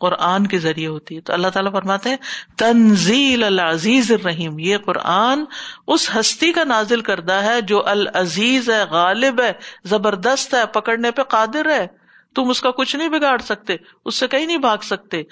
قرآن 0.00 0.46
کے 0.46 0.58
ذریعے 0.58 0.86
ہوتی 0.86 1.16
ہے۔ 1.16 1.20
تو 1.20 1.32
اللہ 1.32 1.48
تعالیٰ 1.48 1.72
فرماتے 1.72 2.10
ہیں، 2.10 2.16
تنزیل 2.56 3.44
العزیز 3.44 4.12
الرحیم۔ 4.12 4.58
یہ 4.58 4.76
قرآن 4.78 5.44
اس 5.86 6.10
ہستی 6.20 6.52
کا 6.52 6.64
نازل 6.64 7.00
کردہ 7.00 7.32
ہے 7.32 7.60
جو 7.60 7.86
العزیز 7.86 8.70
ہے، 8.70 8.84
غالب 8.90 9.40
ہے، 9.40 9.52
زبردست 9.84 10.54
ہے، 10.54 10.66
پکڑنے 10.66 11.10
پہ 11.10 11.22
قادر 11.22 11.70
ہے۔ 11.70 11.86
تم 12.34 12.50
اس 12.50 12.60
کا 12.60 12.70
کچھ 12.70 12.96
نہیں 12.96 13.08
بگاڑ 13.08 13.38
سکتے، 13.38 13.76
اس 14.04 14.14
سے 14.14 14.28
کہیں 14.28 14.46
نہیں 14.46 14.58
بھاگ 14.58 14.78
سکتے۔ 14.82 15.22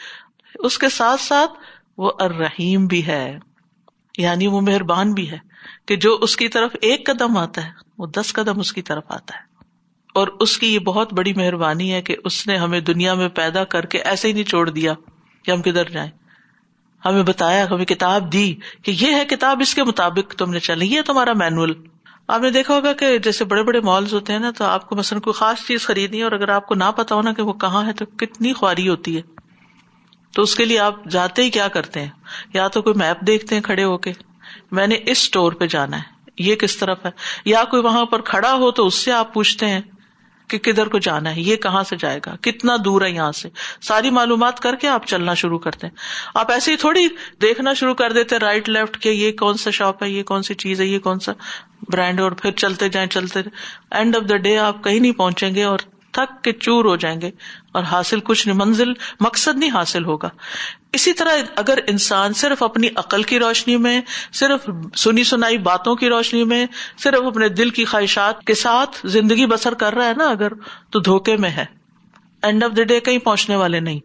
اس 0.59 0.79
کے 0.79 0.89
ساتھ 0.89 1.21
ساتھ 1.21 1.51
وہ 1.99 2.13
الرحیم 2.19 2.87
بھی 2.87 3.07
ہے 3.07 3.39
یعنی 4.19 4.47
وہ 4.47 4.61
مہربان 4.61 5.13
بھی 5.13 5.31
ہے 5.31 5.39
کہ 5.87 5.97
جو 5.97 6.19
اس 6.21 6.37
کی 6.37 6.49
طرف 6.49 6.71
ایک 6.83 7.07
قدم 7.07 7.37
آتا 7.37 7.65
ہے، 7.65 7.71
وہ 7.99 8.07
دس 8.07 8.33
قدم 8.33 8.61
اس 8.61 8.73
کی 8.73 8.83
طرف 8.83 9.05
آتا 9.09 9.35
ہے۔ 9.37 9.48
اور 10.19 10.29
اس 10.41 10.59
کی 10.59 10.75
یہ 10.75 10.79
بہت 10.79 11.13
بڑی 11.13 11.33
مہربانی 11.33 11.93
ہے 11.93 12.03
کہ 12.03 12.17
اس 12.25 12.47
نے 12.47 12.57
ہمیں 12.57 12.81
دنیا 12.81 13.15
میں 13.15 13.29
پیدا 13.29 13.65
کر 13.65 13.87
کے 13.87 13.99
ایسے 13.99 14.29
ہی 14.29 14.33
نہیں 14.33 14.45
چھوڑ 14.45 14.71
دیا 14.71 14.95
کہ 15.43 15.51
ہم 15.51 15.63
کدھر 15.63 15.85
جائیں۔ 15.85 16.11
ہمیں 17.05 17.23
بتایا، 17.23 17.71
ہمیں 17.71 17.85
کتاب 17.85 18.33
دی 18.33 18.55
کہ 18.83 18.91
یہ 18.91 19.15
ہے 19.15 19.25
کتاب 19.25 19.59
اس 19.61 19.75
کے 19.75 19.85
مطابق 19.85 20.35
تم 20.35 20.51
نے 20.51 20.61
چلے 20.61 20.87
یہ 20.87 21.01
تمہارا 21.07 21.33
مینوئل 21.33 21.73
آپ 22.29 22.41
نے 22.41 22.51
دیکھا 22.51 22.75
ہوگا 22.75 22.93
کہ 22.93 23.19
جیسے 23.19 23.45
بڑے 23.45 23.63
بڑے 23.63 23.81
مالز 23.81 24.15
ہوتے 24.15 24.33
ہیں 24.33 24.41
نا، 24.41 24.51
تو 24.51 24.65
آپ 24.65 24.89
کو 24.89 24.97
مثلاً 24.97 25.21
کوئی 25.21 25.35
خاص 25.35 25.67
چیز 25.67 25.87
خریدنی 25.87 26.19
ہے 26.19 26.23
اور 26.23 26.33
اگر 26.33 26.49
آپ 26.49 26.67
کو 26.67 26.75
نہ 26.75 26.85
پتا 26.97 27.15
ہونا 27.15 27.33
کہ 27.33 27.43
وہ 27.43 27.53
کہاں 27.53 27.87
ہے، 27.87 27.93
تو 27.93 28.07
کتنی 28.07 28.53
خواری 28.53 28.89
ہوتی 28.89 29.17
ہے۔ 29.17 29.23
تو 30.35 30.43
اس 30.43 30.55
کے 30.55 30.65
لیے 30.65 30.79
آپ 30.79 31.05
جاتے 31.05 31.43
ہی 31.43 31.51
کیا 31.51 31.69
کرتے 31.69 32.01
ہیں؟ 32.01 32.09
یا 32.55 32.69
تو 32.69 32.83
کوئی 32.83 32.95
میپ 32.99 33.27
دیکھتے 33.27 33.55
ہیں 33.55 33.63
کھڑے 33.63 33.85
ہو 33.85 33.99
کے، 33.99 34.13
میں 34.73 34.87
نے 34.87 34.95
اس 34.95 35.19
اسٹور 35.19 35.53
پہ 35.53 35.67
جانا 35.67 35.97
ہے، 35.97 36.31
یہ 36.39 36.55
کس 36.55 36.77
طرف 36.77 37.07
ہے؟ 37.07 37.11
یا 37.45 37.65
کوئی 37.65 37.83
وہاں 37.83 38.05
پر 38.05 38.21
کھڑا 38.21 38.53
ہو 38.53 38.71
تو 38.71 38.87
اس 38.87 38.95
سے 38.95 39.13
آپ 39.13 39.35
پوچھتے 39.35 39.67
ہیں 39.67 39.81
کہ 40.49 40.59
کدھر 40.59 40.87
کو 40.87 40.99
جانا 40.99 41.37
ہے، 41.37 41.41
یہ 41.41 41.57
کہاں 41.57 41.83
سے 41.83 41.97
جائے 41.97 42.21
گا؟ 42.27 42.37
کتنا 42.41 42.77
دور 42.85 43.03
ہے 43.03 43.11
یہاں 43.11 43.33
سے؟ 43.33 43.49
ساری 43.83 44.11
معلومات 44.11 44.61
کر 44.61 44.77
کے 44.77 44.89
آپ 44.89 45.07
چلنا 45.07 45.35
شروع 45.35 45.59
کرتے 45.59 45.87
ہیں۔ 45.87 45.95
آپ 46.35 46.51
ایسے 46.51 46.73
ہی 46.73 46.77
تھوڑی 46.77 47.09
دیکھنا 47.41 47.73
شروع 47.73 47.95
کر 47.95 48.13
دیتے 48.13 48.39
رائٹ 48.39 48.69
لیفٹ 48.69 49.03
کہ 49.03 49.09
یہ 49.09 49.33
کون 49.33 49.57
سا 49.57 49.71
شاپ 49.71 50.03
ہے، 50.03 50.11
یہ 50.11 50.23
کون 50.23 50.43
سی 50.43 50.55
چیز 50.55 50.81
ہے، 50.81 50.87
یہ 50.87 50.99
کون 50.99 51.19
سا 51.19 51.33
برانڈ 51.89 52.21
اور 52.21 52.33
پھر 52.33 52.51
چلتے 52.51 52.89
جائیں، 52.89 53.09
چلتے 53.09 53.41
اینڈ 53.91 54.17
آف 54.17 54.29
دا 54.29 54.37
ڈے 54.37 54.59
آپ 54.59 54.85
کہیں 54.85 55.01
نہیں 55.01 55.13
پہنچیں 55.13 55.55
گے 55.55 55.65
اور 55.65 55.79
تھک 56.13 56.45
کے 56.45 56.53
چور 56.53 56.85
ہو 56.85 56.97
جائیں 56.97 57.21
گے 57.21 57.31
اور 57.73 57.83
حاصل 57.83 58.21
کچھ 58.21 58.49
نہیں 58.49 58.59
منزل، 58.59 58.93
مقصد 59.21 59.59
نہیں 59.59 59.71
حاصل 59.71 60.05
ہوگا۔ 60.05 60.29
اسی 60.93 61.13
طرح 61.13 61.31
اگر 61.57 61.79
انسان 61.87 62.33
صرف 62.33 62.63
اپنی 62.63 62.89
عقل 62.97 63.23
کی 63.23 63.39
روشنی 63.39 63.77
میں، 63.77 64.01
صرف 64.33 64.71
سنی 64.97 65.25
سنائی 65.25 65.59
باتوں 65.59 65.97
کی 65.97 66.09
روشنی 66.09 66.45
میں، 66.45 66.67
صرف 66.99 67.23
اپنے 67.27 67.49
دل 67.49 67.71
کی 67.71 67.85
خواہشات 67.85 68.45
کے 68.45 68.55
ساتھ 68.55 69.07
زندگی 69.07 69.47
بسر 69.47 69.75
کر 69.75 69.95
رہا 69.95 70.07
ہے 70.07 70.13
نا 70.17 70.29
اگر، 70.29 70.53
تو 70.91 71.01
دھوکے 71.01 71.37
میں 71.37 71.51
ہے۔ 71.51 71.65
اینڈ 72.43 72.65
آف 72.65 72.77
دا 72.77 72.83
ڈے 72.83 73.01
کہیں 73.01 73.19
پہنچنے 73.19 73.57
والے 73.57 73.81
نہیں۔ 73.81 74.01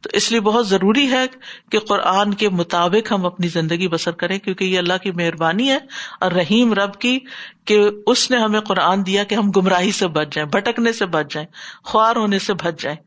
تو 0.00 0.10
اس 0.12 0.30
لیے 0.30 0.40
بہت 0.40 0.68
ضروری 0.68 1.10
ہے 1.10 1.26
کہ 1.70 1.78
قرآن 1.78 2.34
کے 2.34 2.48
مطابق 2.48 3.12
ہم 3.12 3.26
اپنی 3.26 3.48
زندگی 3.48 3.88
بسر 3.88 4.10
کریں، 4.10 4.38
کیونکہ 4.38 4.64
یہ 4.64 4.78
اللہ 4.78 4.98
کی 5.02 5.10
مہربانی 5.10 5.70
ہے 5.70 5.78
اور 6.20 6.32
رحیم 6.32 6.72
رب 6.72 6.94
کی، 6.94 7.18
کہ 7.64 7.88
اس 8.06 8.30
نے 8.30 8.36
ہمیں 8.36 8.60
قرآن 8.60 9.06
دیا 9.06 9.24
کہ 9.24 9.34
ہم 9.34 9.50
گمراہی 9.50 9.92
سے 9.92 10.06
بچ 10.08 10.34
جائیں، 10.34 10.50
بھٹکنے 10.50 10.92
سے 10.92 11.06
بچ 11.06 11.32
جائیں، 11.32 11.48
خوار 11.84 12.16
ہونے 12.16 12.38
سے 12.38 12.54
بچ 12.54 12.82
جائیں۔ 12.82 12.98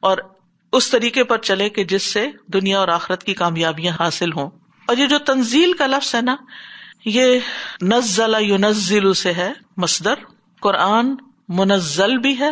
اور 0.00 0.18
اس 0.72 0.90
طریقے 0.90 1.24
پر 1.24 1.38
چلے 1.38 1.68
کہ 1.68 1.84
جس 1.84 2.02
سے 2.02 2.30
دنیا 2.46 2.78
اور 2.78 2.88
آخرت 2.88 3.24
کی 3.24 3.34
کامیابیاں 3.34 3.96
حاصل 4.00 4.32
ہوں۔ 4.32 4.50
اور 4.86 4.96
یہ 4.96 5.06
جو 5.06 5.18
تنزیل 5.18 5.72
کا 5.72 5.86
لفظ 5.86 6.14
ہے 6.14 6.22
نا، 6.22 6.36
یہ 7.04 7.38
نزل 7.82 8.34
یونزل 8.40 9.14
سے 9.14 9.32
ہے 9.32 9.52
مصدر، 9.76 10.14
قرآن 10.60 11.14
منزل 11.48 12.18
بھی 12.18 12.38
ہے 12.38 12.50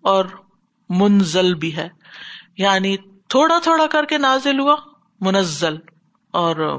اور 0.00 0.24
منزل 0.88 1.54
بھی 1.54 1.76
ہے۔ 1.76 1.88
یعنی 2.58 2.96
تھوڑا 3.28 3.58
تھوڑا 3.62 3.86
کر 3.86 4.04
کے 4.04 4.18
نازل 4.18 4.60
ہوا، 4.60 4.76
منزل۔ 5.20 5.76
اور 6.30 6.78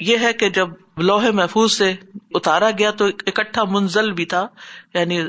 یہ 0.00 0.18
ہے 0.18 0.32
کہ 0.32 0.48
جب 0.48 0.68
لوہے 0.96 1.30
محفوظ 1.30 1.72
سے 1.72 1.94
اتارا 2.30 2.70
گیا 2.70 2.90
تو 2.90 3.06
اکٹھا 3.06 3.64
منزل 3.64 4.12
بھی 4.12 4.24
تھا 4.24 4.48
یعنی 4.94 5.22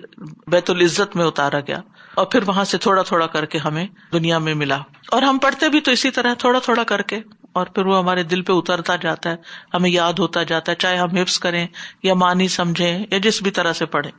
بیت 0.48 0.70
العزت 0.70 1.16
میں 1.16 1.26
اتارا 1.26 1.60
گیا۔ 1.60 1.80
اور 2.15 2.25
پھر 2.25 2.43
وہاں 2.47 2.63
سے 2.63 2.78
تھوڑا 2.78 3.01
تھوڑا 3.01 3.28
کر 3.28 3.45
کے 3.45 3.58
ہمیں 3.58 3.88
دنیا 4.13 4.38
میں 4.38 4.54
ملا۔ 4.54 4.78
اور 5.12 5.21
ہم 5.21 5.38
پڑھتے 5.38 5.69
بھی 5.69 5.80
تو 5.80 5.91
اسی 5.91 6.12
طرح 6.12 6.34
تھوڑا 6.34 6.60
تھوڑا 6.60 6.84
کر 6.84 7.01
کے۔ 7.01 7.19
اور 7.54 7.65
پھر 7.65 7.86
وہ 7.86 7.97
ہمارے 7.97 8.23
دل 8.23 8.41
پہ 8.41 8.54
اترتا 8.54 8.95
جاتا 8.95 9.30
ہے۔ 9.30 9.36
ہمیں 9.73 9.89
یاد 9.89 10.13
ہوتا 10.13 10.43
جاتا 10.43 10.71
ہے، 10.71 10.75
چاہے 10.75 10.97
ہم 10.97 11.17
حفظ 11.17 11.39
کریں 11.39 11.67
یا 12.04 12.13
مانی 12.13 12.47
سمجھیں 12.47 13.06
یا 13.12 13.17
جس 13.17 13.41
بھی 13.41 13.51
طرح 13.51 13.73
سے 13.73 13.86
پڑھیں۔ 13.86 14.12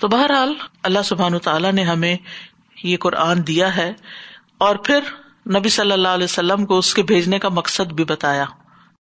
تو 0.00 0.08
بہرحال 0.08 0.54
اللہ 0.82 0.98
سبحان 1.04 1.38
تعالیٰ 1.38 1.72
نے 1.72 1.82
ہمیں 1.82 2.16
یہ 2.82 2.96
قرآن 2.96 3.46
دیا 3.46 3.76
ہے۔ 3.76 3.92
اور 4.58 4.76
پھر 4.76 5.00
نبی 5.56 5.68
صلی 5.68 5.92
اللہ 5.92 6.08
علیہ 6.08 6.24
وسلم 6.24 6.66
کو 6.66 6.78
اس 6.78 6.94
کے 6.94 7.02
بھیجنے 7.02 7.38
کا 7.38 7.48
مقصد 7.48 7.92
بھی 7.92 8.04
بتایا۔ 8.04 8.44